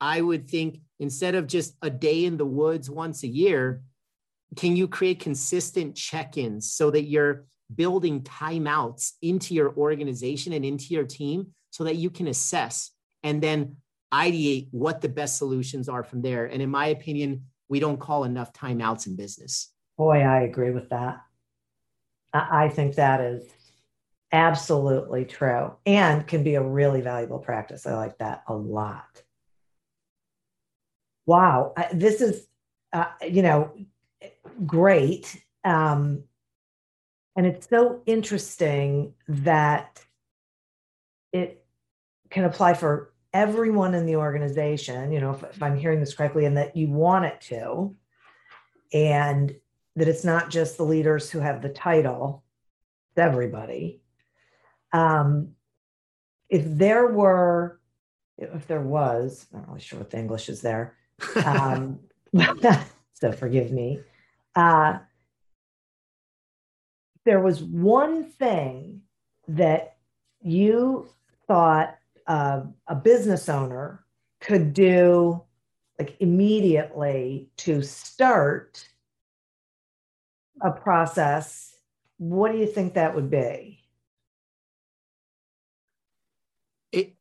I 0.01 0.23
would 0.23 0.49
think 0.49 0.81
instead 0.99 1.35
of 1.35 1.47
just 1.47 1.77
a 1.83 1.90
day 1.90 2.25
in 2.25 2.38
the 2.38 2.47
woods 2.47 2.88
once 2.88 3.23
a 3.23 3.29
year, 3.29 3.83
can 4.57 4.77
you 4.77 4.88
create 4.88 5.21
consistent 5.21 5.95
check 5.95 6.38
ins 6.38 6.73
so 6.73 6.90
that 6.90 7.03
you're 7.03 7.45
building 7.75 8.23
timeouts 8.23 9.12
into 9.21 9.53
your 9.53 9.77
organization 9.77 10.55
and 10.55 10.64
into 10.64 10.95
your 10.95 11.05
team 11.05 11.49
so 11.71 11.85
that 11.85 11.97
you 11.97 12.09
can 12.09 12.29
assess 12.29 12.93
and 13.23 13.43
then 13.43 13.77
ideate 14.12 14.69
what 14.71 15.03
the 15.03 15.09
best 15.11 15.37
solutions 15.37 15.87
are 15.87 16.03
from 16.03 16.23
there? 16.23 16.47
And 16.47 16.62
in 16.62 16.71
my 16.71 16.87
opinion, 16.87 17.45
we 17.69 17.79
don't 17.79 18.01
call 18.01 18.25
enough 18.25 18.55
timeouts 18.55 19.07
in 19.07 19.17
business. 19.17 19.73
Boy, 19.96 20.22
I 20.22 20.40
agree 20.42 20.70
with 20.70 20.90
that. 20.90 21.20
I 22.33 22.68
think 22.68 22.96
that 22.96 23.20
is 23.20 23.44
absolutely 24.33 25.24
true 25.24 25.72
and 25.87 26.26
can 26.26 26.42
be 26.42 26.57
a 26.57 26.62
really 26.62 27.00
valuable 27.00 27.38
practice. 27.38 27.87
I 27.87 27.94
like 27.94 28.18
that 28.18 28.42
a 28.48 28.54
lot. 28.54 29.22
Wow, 31.26 31.74
this 31.92 32.20
is, 32.20 32.46
uh, 32.92 33.07
you 33.26 33.42
know, 33.42 33.72
great. 34.66 35.40
Um, 35.62 36.24
and 37.37 37.46
it's 37.46 37.68
so 37.68 38.02
interesting 38.07 39.14
that 39.28 40.04
it 41.33 41.64
can 42.30 42.44
apply 42.44 42.74
for 42.74 43.12
everyone 43.33 43.94
in 43.94 44.07
the 44.07 44.16
organization, 44.16 45.12
you 45.12 45.20
know, 45.20 45.30
if, 45.30 45.42
if 45.44 45.62
I'm 45.62 45.76
hearing 45.76 46.00
this 46.00 46.14
correctly, 46.14 46.44
and 46.44 46.57
that 46.57 46.76
you 46.76 46.88
want 46.88 47.24
it 47.24 47.40
to. 47.42 47.94
And 48.92 49.54
that 49.96 50.09
it's 50.09 50.24
not 50.24 50.50
just 50.50 50.76
the 50.76 50.85
leaders 50.85 51.30
who 51.30 51.40
have 51.40 51.62
the 51.62 51.68
title, 51.68 52.44
it's 53.11 53.18
everybody. 53.18 54.00
Um, 54.92 55.50
if 56.48 56.64
there 56.66 57.07
were, 57.07 57.80
if 58.38 58.66
there 58.66 58.80
was, 58.80 59.46
I'm 59.52 59.61
not 59.61 59.68
really 59.68 59.80
sure 59.80 59.98
what 59.98 60.11
the 60.11 60.18
English 60.18 60.48
is 60.48 60.61
there. 60.62 60.96
Um, 61.44 62.00
so 63.14 63.33
forgive 63.33 63.70
me. 63.70 64.00
Uh, 64.54 64.98
there 67.24 67.40
was 67.40 67.62
one 67.62 68.24
thing 68.24 69.02
that 69.48 69.96
you 70.40 71.09
thought 71.46 71.96
uh, 72.26 72.62
a 72.87 72.94
business 72.94 73.48
owner 73.48 74.04
could 74.40 74.74
do 74.74 75.42
like 75.98 76.16
immediately 76.20 77.48
to 77.57 77.83
start 77.83 78.87
a 80.61 80.71
process, 80.71 81.75
what 82.19 82.53
do 82.53 82.59
you 82.59 82.67
think 82.67 82.95
that 82.95 83.14
would 83.14 83.31
be? 83.31 83.81
It, 86.93 87.14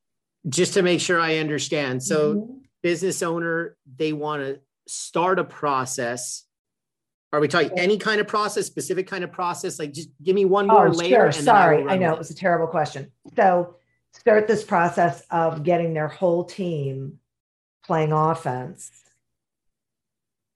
just 0.48 0.74
to 0.76 0.82
make 0.82 1.00
sure 1.00 1.20
I 1.20 1.38
understand. 1.38 2.04
So, 2.04 2.36
mm-hmm. 2.36 2.58
business 2.82 3.22
owner, 3.24 3.78
they 3.98 4.14
want 4.14 4.44
to 4.44 4.60
start 4.88 5.40
a 5.40 5.44
process. 5.44 6.44
Are 7.32 7.40
we 7.40 7.48
talking 7.48 7.72
any 7.78 7.98
kind 7.98 8.22
of 8.22 8.28
process, 8.28 8.68
specific 8.68 9.08
kind 9.08 9.24
of 9.24 9.32
process? 9.32 9.80
Like, 9.80 9.94
just 9.94 10.10
give 10.22 10.36
me 10.36 10.46
one 10.46 10.68
more 10.68 10.88
oh, 10.88 10.92
layer. 10.92 11.32
Sure. 11.32 11.44
Sorry, 11.44 11.84
I, 11.84 11.94
I 11.94 11.98
know 11.98 12.14
it 12.14 12.20
was 12.20 12.30
a 12.30 12.36
terrible 12.36 12.68
question. 12.68 13.12
So, 13.36 13.76
start 14.12 14.48
this 14.48 14.64
process 14.64 15.24
of 15.32 15.64
getting 15.64 15.94
their 15.94 16.08
whole 16.08 16.44
team 16.44 17.20
playing 17.84 18.12
offense. 18.12 18.92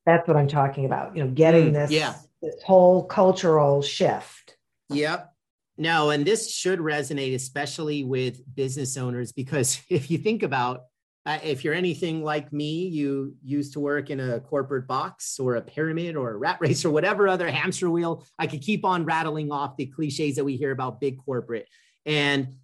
That's 0.05 0.27
what 0.27 0.37
I'm 0.37 0.47
talking 0.47 0.85
about. 0.85 1.17
You 1.17 1.25
know, 1.25 1.31
getting 1.31 1.71
mm, 1.71 1.73
this 1.73 1.91
yeah 1.91 2.13
this 2.41 2.61
whole 2.63 3.05
cultural 3.05 3.81
shift. 3.81 4.57
Yep. 4.89 5.33
No, 5.77 6.09
and 6.09 6.25
this 6.25 6.51
should 6.51 6.79
resonate 6.79 7.35
especially 7.35 8.03
with 8.03 8.41
business 8.55 8.97
owners 8.97 9.31
because 9.31 9.81
if 9.89 10.09
you 10.09 10.17
think 10.17 10.43
about 10.43 10.81
uh, 11.25 11.39
if 11.43 11.65
you're 11.65 11.73
anything 11.73 12.23
like 12.23 12.53
me, 12.53 12.87
you 12.87 13.35
used 13.43 13.73
to 13.73 13.81
work 13.81 14.09
in 14.09 14.21
a 14.21 14.39
corporate 14.39 14.87
box 14.87 15.39
or 15.39 15.55
a 15.55 15.61
pyramid 15.61 16.15
or 16.15 16.31
a 16.31 16.37
rat 16.37 16.57
race 16.61 16.85
or 16.85 16.89
whatever 16.89 17.27
other 17.27 17.49
hamster 17.49 17.89
wheel. 17.89 18.25
I 18.39 18.47
could 18.47 18.61
keep 18.61 18.85
on 18.85 19.03
rattling 19.03 19.51
off 19.51 19.75
the 19.75 19.87
cliches 19.87 20.37
that 20.37 20.45
we 20.45 20.55
hear 20.55 20.71
about 20.71 21.01
big 21.01 21.17
corporate. 21.17 21.67
And 22.05 22.55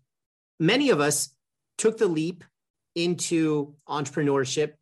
many 0.61 0.91
of 0.91 1.01
us 1.01 1.29
took 1.77 1.97
the 1.97 2.07
leap 2.07 2.45
into 2.95 3.75
entrepreneurship 3.89 4.73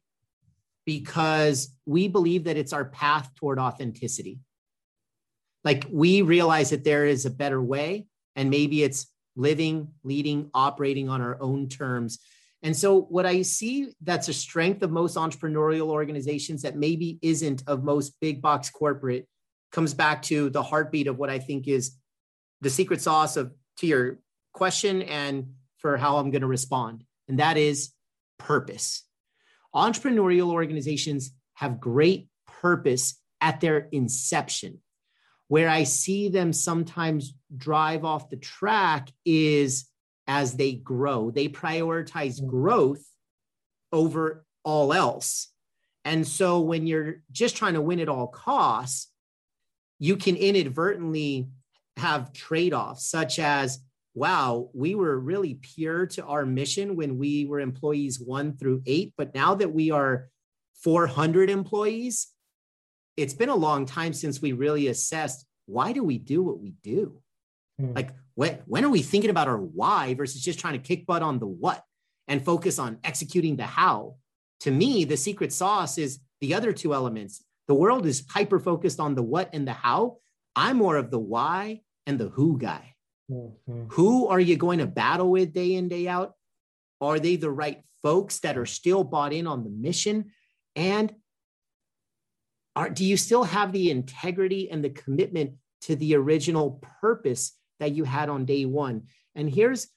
because 0.86 1.76
we 1.88 2.08
believe 2.08 2.44
that 2.44 2.58
it's 2.58 2.74
our 2.74 2.86
path 2.86 3.32
toward 3.36 3.58
authenticity 3.58 4.42
like 5.64 5.86
we 5.92 6.22
realize 6.22 6.72
that 6.72 6.84
there 6.84 7.06
is 7.06 7.26
a 7.26 7.30
better 7.30 7.62
way 7.62 8.08
and 8.36 8.50
maybe 8.50 8.84
it's 8.84 9.08
living 9.36 9.90
leading 10.04 10.50
operating 10.54 11.10
on 11.10 11.22
our 11.22 11.42
own 11.42 11.70
terms. 11.70 12.20
And 12.64 12.78
so 12.78 13.02
what 13.02 13.26
i 13.26 13.42
see 13.42 13.94
that's 14.02 14.28
a 14.28 14.34
strength 14.34 14.84
of 14.84 14.92
most 14.92 15.16
entrepreneurial 15.16 15.88
organizations 15.88 16.62
that 16.62 16.76
maybe 16.76 17.18
isn't 17.22 17.64
of 17.66 17.84
most 17.84 18.14
big 18.22 18.42
box 18.42 18.70
corporate 18.70 19.28
comes 19.72 19.94
back 19.94 20.22
to 20.24 20.50
the 20.50 20.62
heartbeat 20.62 21.08
of 21.08 21.18
what 21.18 21.32
i 21.32 21.40
think 21.40 21.68
is 21.68 21.96
the 22.60 22.70
secret 22.70 23.02
sauce 23.02 23.36
of 23.36 23.52
to 23.78 23.88
your 23.88 24.20
question 24.54 25.02
and 25.02 25.54
for 25.78 25.98
how 25.98 26.18
i'm 26.18 26.30
going 26.30 26.42
to 26.42 26.48
respond 26.48 27.04
and 27.28 27.40
that 27.40 27.56
is 27.56 27.94
purpose. 28.38 29.04
Entrepreneurial 29.74 30.50
organizations 30.50 31.32
have 31.54 31.80
great 31.80 32.28
purpose 32.46 33.18
at 33.40 33.62
their 33.62 33.88
inception 33.94 34.81
where 35.52 35.68
I 35.68 35.84
see 35.84 36.30
them 36.30 36.54
sometimes 36.54 37.34
drive 37.58 38.06
off 38.06 38.30
the 38.30 38.38
track 38.38 39.10
is 39.26 39.86
as 40.26 40.54
they 40.54 40.76
grow. 40.76 41.30
They 41.30 41.50
prioritize 41.50 42.42
mm. 42.42 42.48
growth 42.48 43.04
over 43.92 44.46
all 44.64 44.94
else. 44.94 45.52
And 46.06 46.26
so 46.26 46.62
when 46.62 46.88
you're 46.88 47.16
just 47.34 47.58
trying 47.58 47.74
to 47.74 47.82
win 47.82 48.00
at 48.00 48.08
all 48.08 48.28
costs, 48.28 49.12
you 50.00 50.16
can 50.16 50.38
inadvertently 50.38 51.50
have 51.98 52.32
trade 52.32 52.74
offs, 52.74 53.12
such 53.12 53.38
as, 53.38 53.80
wow, 54.14 54.70
we 54.74 54.96
were 54.96 55.20
really 55.20 55.56
pure 55.56 56.06
to 56.06 56.24
our 56.24 56.46
mission 56.46 56.96
when 56.96 57.18
we 57.18 57.46
were 57.46 57.60
employees 57.60 58.22
one 58.22 58.56
through 58.56 58.84
eight. 58.86 59.12
But 59.18 59.36
now 59.36 59.56
that 59.56 59.74
we 59.74 59.92
are 59.92 60.30
400 60.76 61.50
employees, 61.50 62.30
it's 63.18 63.34
been 63.34 63.50
a 63.50 63.56
long 63.56 63.86
time 63.86 64.14
since 64.14 64.42
we 64.42 64.52
really 64.54 64.88
assessed 64.88 65.46
why 65.66 65.94
do 65.94 66.04
we 66.04 66.18
do 66.18 66.44
what 66.44 66.60
we 66.60 66.74
do? 66.84 67.22
Mm. 67.80 67.96
Like 67.96 68.10
when, 68.36 68.60
when 68.66 68.86
are 68.86 68.90
we 68.90 69.02
thinking 69.02 69.30
about 69.30 69.48
our 69.48 69.58
why 69.58 70.14
versus 70.14 70.42
just 70.42 70.60
trying 70.60 70.74
to 70.74 70.80
kick 70.80 71.06
butt 71.06 71.22
on 71.22 71.40
the 71.40 71.48
what 71.48 71.84
and 72.28 72.44
focus 72.44 72.80
on 72.80 72.98
executing 73.04 73.56
the 73.56 73.66
how? 73.66 74.16
To 74.62 74.72
me, 74.72 75.06
the 75.06 75.18
secret 75.18 75.54
sauce 75.54 75.98
is 75.98 76.20
the 76.40 76.54
other 76.54 76.74
two 76.74 76.94
elements. 76.94 77.44
The 77.68 77.74
world 77.74 78.06
is 78.06 78.26
hyper 78.30 78.60
focused 78.60 79.00
on 79.00 79.16
the 79.16 79.24
what 79.24 79.50
and 79.54 79.68
the 79.68 79.74
how. 79.74 80.18
I'm 80.56 80.78
more 80.78 80.98
of 80.98 81.10
the 81.10 81.20
why 81.20 81.82
and 82.06 82.20
the 82.20 82.30
who 82.30 82.58
guy. 82.58 82.96
Mm-hmm. 83.32 83.86
Who 83.92 84.28
are 84.28 84.40
you 84.40 84.58
going 84.58 84.80
to 84.80 84.88
battle 84.88 85.32
with 85.32 85.54
day 85.54 85.76
in, 85.76 85.88
day 85.88 86.08
out? 86.08 86.34
Are 87.00 87.20
they 87.20 87.38
the 87.38 87.50
right 87.50 87.82
folks 88.04 88.40
that 88.40 88.58
are 88.58 88.66
still 88.66 89.04
bought 89.04 89.34
in 89.34 89.48
on 89.48 89.64
the 89.64 89.70
mission? 89.70 90.32
And 90.76 91.14
are, 92.76 92.90
do 92.90 93.06
you 93.06 93.18
still 93.18 93.44
have 93.44 93.72
the 93.72 93.92
integrity 93.92 94.70
and 94.70 94.84
the 94.84 94.90
commitment 94.90 95.56
to 95.82 95.96
the 95.96 96.16
original 96.16 96.82
purpose 97.02 97.58
that 97.80 97.92
you 97.92 98.04
had 98.04 98.30
on 98.30 98.46
day 98.46 98.66
one? 98.66 99.04
And 99.36 99.50
here's 99.50 99.88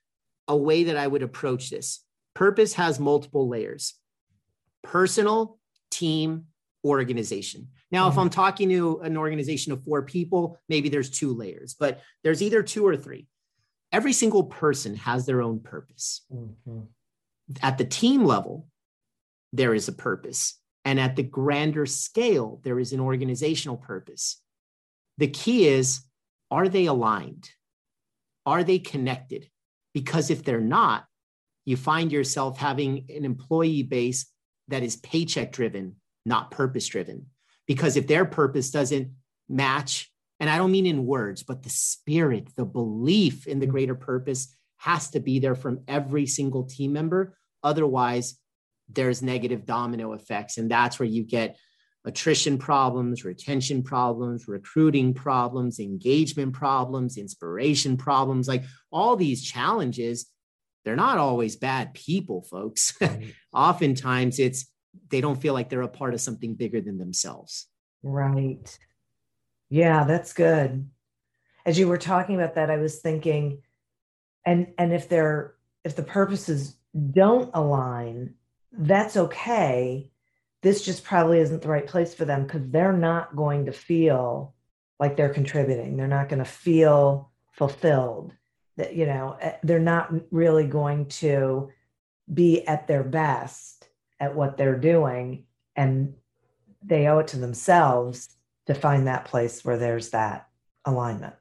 a 0.49 0.57
way 0.57 0.85
that 0.85 0.97
I 0.97 1.07
would 1.07 1.23
approach 1.23 1.71
this. 1.71 2.05
Purpose 2.35 2.75
has 2.75 2.99
multiple 2.99 3.49
layers 3.49 3.95
personal, 4.83 5.59
team, 5.91 6.45
organization. 6.85 7.69
Now, 7.91 8.09
mm-hmm. 8.09 8.13
if 8.13 8.19
I'm 8.19 8.31
talking 8.31 8.69
to 8.69 9.01
an 9.01 9.17
organization 9.17 9.73
of 9.73 9.83
four 9.85 10.03
people, 10.03 10.59
maybe 10.69 10.89
there's 10.89 11.11
two 11.11 11.33
layers, 11.33 11.75
but 11.75 12.01
there's 12.23 12.43
either 12.43 12.63
two 12.63 12.87
or 12.87 12.97
three. 12.97 13.27
Every 13.93 14.13
single 14.13 14.45
person 14.45 14.97
has 14.97 15.25
their 15.25 15.41
own 15.41 15.61
purpose. 15.61 16.27
Mm-hmm. 16.33 16.81
At 17.63 17.79
the 17.79 17.85
team 17.85 18.25
level, 18.25 18.67
there 19.53 19.75
is 19.75 19.89
a 19.89 19.93
purpose. 19.93 20.59
And 20.85 21.01
at 21.01 21.17
the 21.17 21.23
grander 21.23 21.87
scale, 21.87 22.61
there 22.63 22.79
is 22.79 22.93
an 22.93 23.01
organizational 23.01 23.77
purpose. 23.77 24.41
The 25.19 25.29
key 25.29 25.69
is 25.69 26.03
are 26.51 26.69
they 26.69 26.87
aligned? 26.87 27.51
Are 28.47 28.63
they 28.63 28.79
connected? 28.79 29.49
Because 29.93 30.31
if 30.31 30.45
they're 30.45 30.61
not, 30.61 31.07
you 31.65 31.77
find 31.77 32.13
yourself 32.13 32.59
having 32.59 33.07
an 33.09 33.25
employee 33.25 33.83
base 33.83 34.27
that 34.69 34.83
is 34.83 34.97
paycheck 34.97 35.53
driven, 35.53 35.97
not 36.27 36.51
purpose 36.51 36.87
driven. 36.87 37.27
Because 37.67 37.97
if 37.97 38.07
their 38.07 38.25
purpose 38.25 38.71
doesn't 38.71 39.13
match, 39.49 40.11
and 40.41 40.51
I 40.51 40.59
don't 40.59 40.73
mean 40.73 40.87
in 40.87 41.07
words, 41.07 41.43
but 41.43 41.63
the 41.63 41.71
spirit, 41.71 42.49
the 42.57 42.65
belief 42.65 43.47
in 43.47 43.61
the 43.61 43.67
greater 43.67 43.95
purpose 43.95 44.55
has 44.79 45.11
to 45.11 45.21
be 45.21 45.39
there 45.39 45.55
from 45.55 45.81
every 45.89 46.27
single 46.27 46.65
team 46.65 46.93
member. 46.93 47.39
Otherwise, 47.63 48.39
there's 48.89 49.23
negative 49.23 49.65
domino 49.65 50.13
effects. 50.13 50.59
And 50.59 50.71
that's 50.71 50.99
where 50.99 51.09
you 51.09 51.25
get 51.25 51.57
attrition 52.05 52.59
problems, 52.59 53.25
retention 53.25 53.83
problems, 53.83 54.47
recruiting 54.47 55.15
problems, 55.15 55.81
engagement 55.81 56.53
problems, 56.53 57.17
inspiration 57.17 57.97
problems, 57.97 58.47
like 58.47 58.65
all 58.93 59.17
these 59.17 59.43
challenges. 59.43 60.27
They're 60.85 60.97
not 60.97 61.19
always 61.19 61.57
bad 61.57 61.95
people, 61.95 62.43
folks. 62.43 62.97
Oftentimes 63.55 64.39
it's 64.39 64.67
they 65.09 65.21
don't 65.21 65.41
feel 65.41 65.55
like 65.55 65.69
they're 65.71 65.83
a 65.83 65.89
part 65.89 66.15
of 66.15 66.21
something 66.21 66.55
bigger 66.55 66.81
than 66.81 66.99
themselves. 66.99 67.67
Right. 68.03 68.79
Yeah, 69.71 70.05
that's 70.05 70.33
good. 70.33 70.89
As 71.67 71.79
you 71.79 71.89
were 71.89 71.99
talking 71.99 72.37
about 72.37 72.57
that, 72.57 72.71
I 72.71 72.77
was 72.77 73.01
thinking, 73.01 73.63
and 74.45 74.69
and 74.77 74.93
if 74.93 75.09
they're 75.09 75.55
if 75.85 75.97
the 75.97 76.03
purposes 76.03 76.77
don't 77.13 77.51
align, 77.55 78.35
that's 78.79 79.17
okay. 79.17 80.11
This 80.63 80.85
just 80.85 81.05
probably 81.05 81.41
isn't 81.41 81.63
the 81.63 81.69
right 81.69 81.87
place 81.87 82.15
for 82.15 82.25
them 82.25 82.45
because 82.45 82.63
they're 82.69 82.93
not 82.93 83.37
going 83.37 83.67
to 83.67 83.73
feel 83.73 84.55
like 84.99 85.17
they're 85.17 85.35
contributing. 85.35 85.97
They're 85.97 86.07
not 86.09 86.29
going 86.29 86.39
to 86.39 86.45
feel 86.45 87.31
fulfilled. 87.53 88.33
That 88.77 88.95
you 88.95 89.07
know, 89.07 89.37
eh, 89.41 89.57
they're 89.63 89.79
not 89.79 90.13
really 90.33 90.67
going 90.67 91.07
to 91.07 91.71
be 92.33 92.67
at 92.67 92.89
their 92.89 93.05
best 93.05 93.89
at 94.19 94.35
what 94.35 94.57
they're 94.57 94.79
doing, 94.79 95.45
and 95.77 96.15
they 96.83 97.07
owe 97.07 97.19
it 97.19 97.29
to 97.29 97.39
themselves 97.39 98.29
to 98.67 98.75
find 98.75 99.07
that 99.07 99.27
place 99.27 99.65
where 99.65 99.77
there's 99.77 100.11
that 100.11 100.49
alignment. 100.85 101.35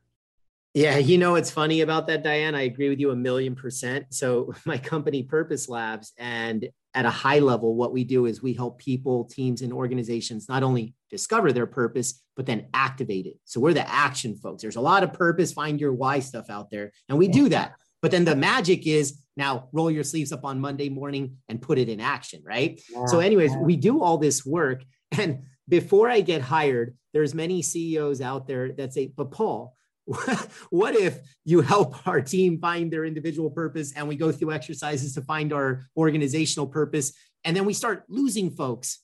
Yeah, 0.74 0.98
you 0.98 1.20
know 1.20 1.34
what's 1.34 1.52
funny 1.52 1.82
about 1.82 2.08
that, 2.08 2.24
Diane? 2.24 2.56
I 2.56 2.62
agree 2.62 2.90
with 2.90 3.00
you 3.00 3.12
a 3.12 3.16
million 3.16 3.54
percent. 3.54 4.08
So, 4.10 4.54
my 4.66 4.78
company, 4.78 5.22
Purpose 5.22 5.70
Labs, 5.70 6.14
and 6.18 6.68
at 6.96 7.06
a 7.06 7.12
high 7.12 7.40
level, 7.40 7.76
what 7.76 7.94
we 7.94 8.04
do 8.04 8.26
is 8.26 8.42
we 8.42 8.54
help 8.54 8.80
people, 8.80 9.26
teams, 9.26 9.62
and 9.62 9.72
organizations 9.72 10.50
not 10.50 10.64
only 10.64 10.96
discover 11.12 11.52
their 11.52 11.68
purpose, 11.68 12.22
but 12.36 12.48
then 12.48 12.68
activate 12.74 13.28
it. 13.28 13.38
So, 13.46 13.60
we're 13.60 13.74
the 13.74 13.88
action 13.88 14.36
folks. 14.36 14.64
There's 14.64 14.76
a 14.76 14.82
lot 14.82 15.04
of 15.04 15.14
purpose, 15.14 15.54
find 15.54 15.80
your 15.80 15.94
why 15.94 16.20
stuff 16.20 16.50
out 16.50 16.72
there, 16.72 16.92
and 17.08 17.20
we 17.20 17.28
do 17.28 17.50
that. 17.50 17.74
But 18.02 18.10
then 18.10 18.26
the 18.26 18.36
magic 18.36 18.88
is 18.88 19.20
now 19.38 19.70
roll 19.74 19.92
your 19.92 20.04
sleeves 20.04 20.32
up 20.32 20.44
on 20.44 20.60
Monday 20.60 20.90
morning 20.90 21.38
and 21.50 21.62
put 21.62 21.78
it 21.78 21.88
in 21.88 22.00
action, 22.00 22.42
right? 22.44 22.82
Yeah, 22.90 23.06
so, 23.06 23.20
anyways, 23.20 23.52
yeah. 23.52 23.60
we 23.62 23.76
do 23.76 24.02
all 24.02 24.18
this 24.18 24.46
work. 24.46 24.84
And 25.20 25.44
before 25.70 26.10
I 26.10 26.22
get 26.22 26.42
hired, 26.42 26.98
there's 27.14 27.36
many 27.36 27.62
CEOs 27.62 28.20
out 28.20 28.48
there 28.48 28.72
that 28.72 28.96
say, 28.96 29.14
but 29.16 29.30
Paul, 29.30 29.76
what 30.70 30.96
if 30.96 31.20
you 31.46 31.62
help 31.62 32.08
our 32.08 32.22
team 32.22 32.60
find 32.60 32.92
their 32.92 33.06
individual 33.06 33.50
purpose 33.50 33.94
and 33.96 34.08
we 34.08 34.16
go 34.16 34.32
through 34.32 34.52
exercises 34.52 35.14
to 35.14 35.22
find 35.22 35.54
our 35.54 35.86
organizational 35.96 36.68
purpose? 36.68 37.14
And 37.44 37.56
then 37.56 37.66
we 37.66 37.74
start 37.74 38.04
losing 38.10 38.52
folks. 38.52 39.00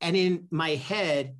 And 0.00 0.16
in 0.16 0.46
my 0.50 0.70
head 0.70 1.36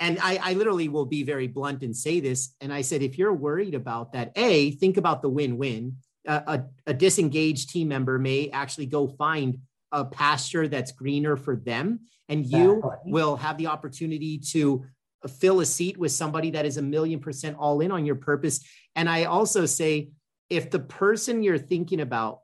and 0.00 0.18
I, 0.22 0.38
I, 0.42 0.52
literally 0.54 0.88
will 0.88 1.06
be 1.06 1.24
very 1.24 1.48
blunt 1.48 1.82
and 1.82 1.96
say 1.96 2.20
this 2.20 2.54
and 2.60 2.72
i 2.72 2.82
said 2.82 3.02
if 3.02 3.18
you're 3.18 3.34
worried 3.34 3.74
about 3.74 4.12
that 4.12 4.32
a 4.36 4.70
think 4.72 4.96
about 4.96 5.22
the 5.22 5.28
win-win. 5.28 5.96
A, 6.26 6.64
a 6.86 6.92
disengaged 6.92 7.70
team 7.70 7.88
member 7.88 8.18
may 8.18 8.50
actually 8.50 8.84
go 8.84 9.08
find 9.08 9.60
a 9.92 10.04
pasture 10.04 10.68
that's 10.68 10.92
greener 10.92 11.38
for 11.38 11.56
them 11.56 12.00
and 12.28 12.44
you 12.44 12.82
will 13.06 13.36
have 13.36 13.56
the 13.56 13.68
opportunity 13.68 14.38
to 14.38 14.84
Uh, 15.24 15.28
fill 15.28 15.60
a 15.60 15.66
seat 15.66 15.98
with 15.98 16.12
somebody 16.12 16.50
that 16.50 16.66
is 16.66 16.76
a 16.76 16.82
million 16.82 17.20
percent 17.20 17.56
all 17.58 17.80
in 17.80 17.90
on 17.90 18.06
your 18.06 18.16
purpose. 18.16 18.60
And 18.94 19.08
I 19.08 19.24
also 19.24 19.66
say, 19.66 20.10
if 20.50 20.70
the 20.70 20.78
person 20.78 21.42
you're 21.42 21.58
thinking 21.58 22.00
about 22.00 22.40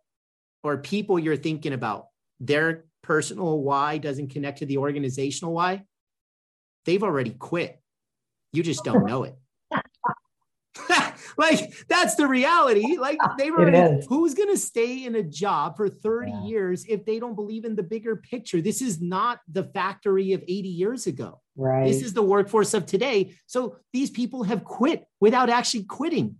or 0.63 0.79
people 0.79 1.19
you're 1.19 1.37
thinking 1.37 1.73
about, 1.73 2.09
their 2.41 2.85
personal 3.03 3.61
why 3.61 3.99
doesn't 3.99 4.31
connect 4.31 4.59
to 4.59 4.67
the 4.67 4.79
organizational 4.79 5.53
why, 5.53 5.85
they've 6.85 7.03
already 7.03 7.31
quit. 7.31 7.81
You 8.53 8.63
just 8.63 8.85
don't 8.85 9.07
know 9.07 9.25
it. 9.25 9.37
like 11.39 11.87
that's 11.89 12.15
the 12.15 12.27
reality. 12.27 12.97
Like 12.97 13.19
they 13.39 13.51
were 13.51 14.01
who's 14.09 14.35
gonna 14.35 14.57
stay 14.57 15.05
in 15.05 15.17
a 15.17 15.23
job 15.23 15.77
for 15.77 15.89
30 15.89 16.31
yeah. 16.31 16.45
years 16.45 16.85
if 16.89 17.05
they 17.05 17.19
don't 17.19 17.35
believe 17.35 17.65
in 17.65 17.77
the 17.77 17.83
bigger 17.83 18.17
picture? 18.17 18.61
This 18.61 18.83
is 18.83 19.01
not 19.01 19.41
the 19.51 19.65
factory 19.65 20.33
of 20.33 20.43
80 20.43 20.69
years 20.69 21.07
ago. 21.07 21.41
Right. 21.57 21.87
This 21.87 22.03
is 22.03 22.13
the 22.13 22.23
workforce 22.23 22.75
of 22.75 22.87
today. 22.87 23.35
So 23.47 23.77
these 23.93 24.11
people 24.11 24.43
have 24.45 24.65
quit 24.65 25.07
without 25.21 25.51
actually 25.51 25.85
quitting. 25.85 26.37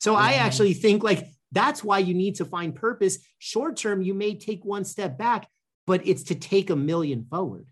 So 0.00 0.12
yeah. 0.12 0.18
I 0.18 0.32
actually 0.34 0.74
think 0.74 1.02
like 1.02 1.26
that's 1.52 1.82
why 1.82 1.98
you 1.98 2.14
need 2.14 2.36
to 2.36 2.44
find 2.44 2.74
purpose. 2.74 3.18
Short 3.38 3.76
term, 3.76 4.02
you 4.02 4.14
may 4.14 4.34
take 4.34 4.64
one 4.64 4.84
step 4.84 5.18
back, 5.18 5.48
but 5.86 6.06
it's 6.06 6.24
to 6.24 6.34
take 6.34 6.70
a 6.70 6.76
million 6.76 7.26
forward. 7.30 7.66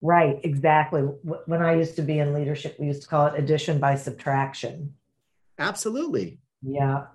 Right, 0.00 0.38
exactly. 0.44 1.02
When 1.02 1.60
I 1.60 1.74
used 1.74 1.96
to 1.96 2.02
be 2.02 2.20
in 2.20 2.32
leadership, 2.32 2.76
we 2.78 2.86
used 2.86 3.02
to 3.02 3.08
call 3.08 3.26
it 3.26 3.34
addition 3.36 3.80
by 3.80 3.96
subtraction. 3.96 4.94
Absolutely. 5.58 6.38
Yeah. 6.62 7.06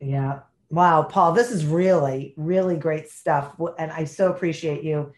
Yeah. 0.00 0.40
Wow, 0.68 1.02
Paul, 1.02 1.32
this 1.32 1.50
is 1.50 1.64
really, 1.64 2.34
really 2.36 2.76
great 2.76 3.08
stuff. 3.08 3.54
And 3.78 3.90
I 3.92 4.04
so 4.04 4.32
appreciate 4.32 4.82
you 4.82 5.12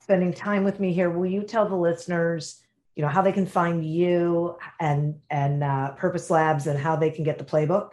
spending 0.00 0.32
time 0.32 0.64
with 0.64 0.78
me 0.78 0.92
here. 0.92 1.10
Will 1.10 1.26
you 1.26 1.42
tell 1.42 1.68
the 1.68 1.74
listeners, 1.74 2.60
you 2.94 3.02
know, 3.02 3.08
how 3.08 3.22
they 3.22 3.32
can 3.32 3.46
find 3.46 3.84
you 3.84 4.56
and 4.78 5.16
and 5.30 5.64
uh, 5.64 5.92
Purpose 5.92 6.30
Labs 6.30 6.66
and 6.66 6.78
how 6.78 6.94
they 6.96 7.10
can 7.10 7.24
get 7.24 7.38
the 7.38 7.44
playbook? 7.44 7.92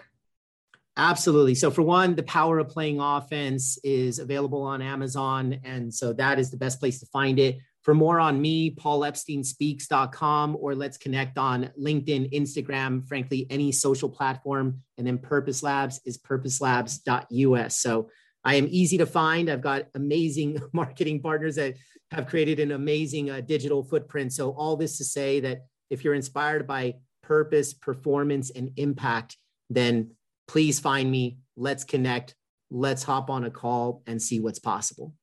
Absolutely. 0.97 1.55
So, 1.55 1.71
for 1.71 1.81
one, 1.81 2.15
the 2.15 2.23
power 2.23 2.59
of 2.59 2.69
playing 2.69 2.99
offense 2.99 3.79
is 3.83 4.19
available 4.19 4.61
on 4.61 4.81
Amazon. 4.81 5.59
And 5.63 5.93
so 5.93 6.13
that 6.13 6.37
is 6.37 6.51
the 6.51 6.57
best 6.57 6.79
place 6.79 6.99
to 6.99 7.05
find 7.07 7.39
it. 7.39 7.59
For 7.81 7.95
more 7.95 8.19
on 8.19 8.39
me, 8.39 8.75
paulepsteinspeaks.com, 8.75 10.57
or 10.59 10.75
let's 10.75 10.97
connect 10.97 11.37
on 11.37 11.71
LinkedIn, 11.79 12.31
Instagram, 12.31 13.07
frankly, 13.07 13.47
any 13.49 13.71
social 13.71 14.09
platform. 14.09 14.81
And 14.97 15.07
then 15.07 15.17
Purpose 15.17 15.63
Labs 15.63 15.99
is 16.05 16.19
purposelabs.us. 16.19 17.77
So 17.77 18.09
I 18.43 18.55
am 18.55 18.67
easy 18.69 18.97
to 18.99 19.05
find. 19.05 19.49
I've 19.49 19.61
got 19.61 19.85
amazing 19.95 20.61
marketing 20.73 21.21
partners 21.21 21.55
that 21.55 21.75
have 22.11 22.27
created 22.27 22.59
an 22.59 22.71
amazing 22.71 23.29
uh, 23.29 23.41
digital 23.41 23.83
footprint. 23.83 24.33
So, 24.33 24.51
all 24.51 24.75
this 24.75 24.97
to 24.97 25.05
say 25.05 25.39
that 25.41 25.65
if 25.89 26.03
you're 26.03 26.13
inspired 26.13 26.67
by 26.67 26.95
purpose, 27.23 27.73
performance, 27.73 28.49
and 28.51 28.71
impact, 28.77 29.37
then 29.69 30.11
please 30.47 30.79
find 30.79 31.09
me. 31.09 31.37
Let's 31.55 31.83
connect. 31.83 32.35
Let's 32.69 33.03
hop 33.03 33.29
on 33.29 33.45
a 33.45 33.51
call 33.51 34.01
and 34.07 34.21
see 34.21 34.39
what's 34.39 34.59
possible. 34.59 35.13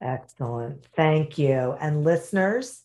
Excellent. 0.00 0.86
Thank 0.94 1.38
you. 1.38 1.76
And 1.80 2.04
listeners, 2.04 2.84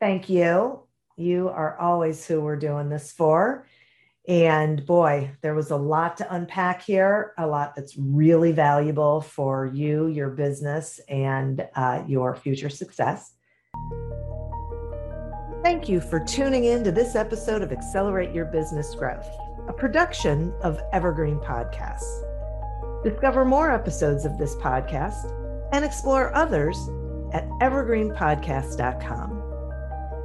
thank 0.00 0.28
you. 0.28 0.82
You 1.16 1.48
are 1.48 1.78
always 1.78 2.26
who 2.26 2.40
we're 2.40 2.56
doing 2.56 2.88
this 2.88 3.12
for. 3.12 3.66
And 4.28 4.84
boy, 4.86 5.30
there 5.40 5.54
was 5.54 5.70
a 5.70 5.76
lot 5.76 6.16
to 6.16 6.34
unpack 6.34 6.82
here, 6.82 7.32
a 7.38 7.46
lot 7.46 7.76
that's 7.76 7.96
really 7.96 8.52
valuable 8.52 9.20
for 9.20 9.70
you, 9.72 10.08
your 10.08 10.30
business, 10.30 10.98
and 11.08 11.66
uh, 11.76 12.02
your 12.08 12.34
future 12.34 12.68
success. 12.68 13.34
Thank 15.62 15.88
you 15.88 16.00
for 16.00 16.20
tuning 16.20 16.64
in 16.64 16.82
to 16.84 16.90
this 16.90 17.14
episode 17.14 17.62
of 17.62 17.72
Accelerate 17.72 18.34
Your 18.34 18.46
Business 18.46 18.94
Growth, 18.94 19.28
a 19.68 19.72
production 19.72 20.52
of 20.62 20.80
Evergreen 20.92 21.38
Podcasts. 21.38 22.22
Discover 23.04 23.44
more 23.44 23.70
episodes 23.70 24.24
of 24.24 24.38
this 24.38 24.56
podcast 24.56 25.32
and 25.72 25.84
explore 25.84 26.34
others 26.34 26.76
at 27.32 27.48
evergreenpodcast.com. 27.60 29.42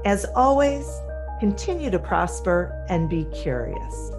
As 0.06 0.26
always, 0.36 1.02
continue 1.40 1.90
to 1.92 2.00
prosper 2.00 2.86
and 2.90 3.10
be 3.10 3.26
curious. 3.26 4.12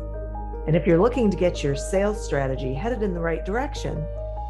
And 0.67 0.77
if 0.77 0.87
you're 0.87 1.01
looking 1.01 1.31
to 1.31 1.37
get 1.37 1.63
your 1.63 1.75
sales 1.75 2.25
strategy 2.25 2.73
headed 2.75 3.03
in 3.03 3.15
the 3.15 3.21
right 3.21 3.45
direction, 3.45 4.05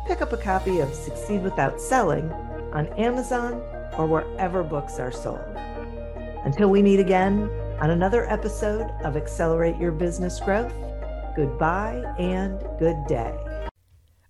pick 0.07 0.21
up 0.21 0.33
a 0.33 0.37
copy 0.37 0.81
of 0.81 0.95
Succeed 0.95 1.43
Without 1.43 1.81
Selling 1.81 2.31
on 2.73 2.87
Amazon 2.99 3.63
or 3.97 4.07
wherever 4.07 4.63
books 4.63 4.99
are 4.99 5.13
sold. 5.13 5.41
Until 6.45 6.69
we 6.69 6.83
meet 6.83 7.01
again 7.01 7.51
on 7.81 7.91
another 7.91 8.29
episode 8.31 8.91
of 9.05 9.17
Accelerate 9.17 9.77
Your 9.77 9.93
Business 9.93 10.41
Growth, 10.41 10.75
goodbye 11.37 12.03
and 12.19 12.61
good 12.79 13.07
day. 13.07 13.52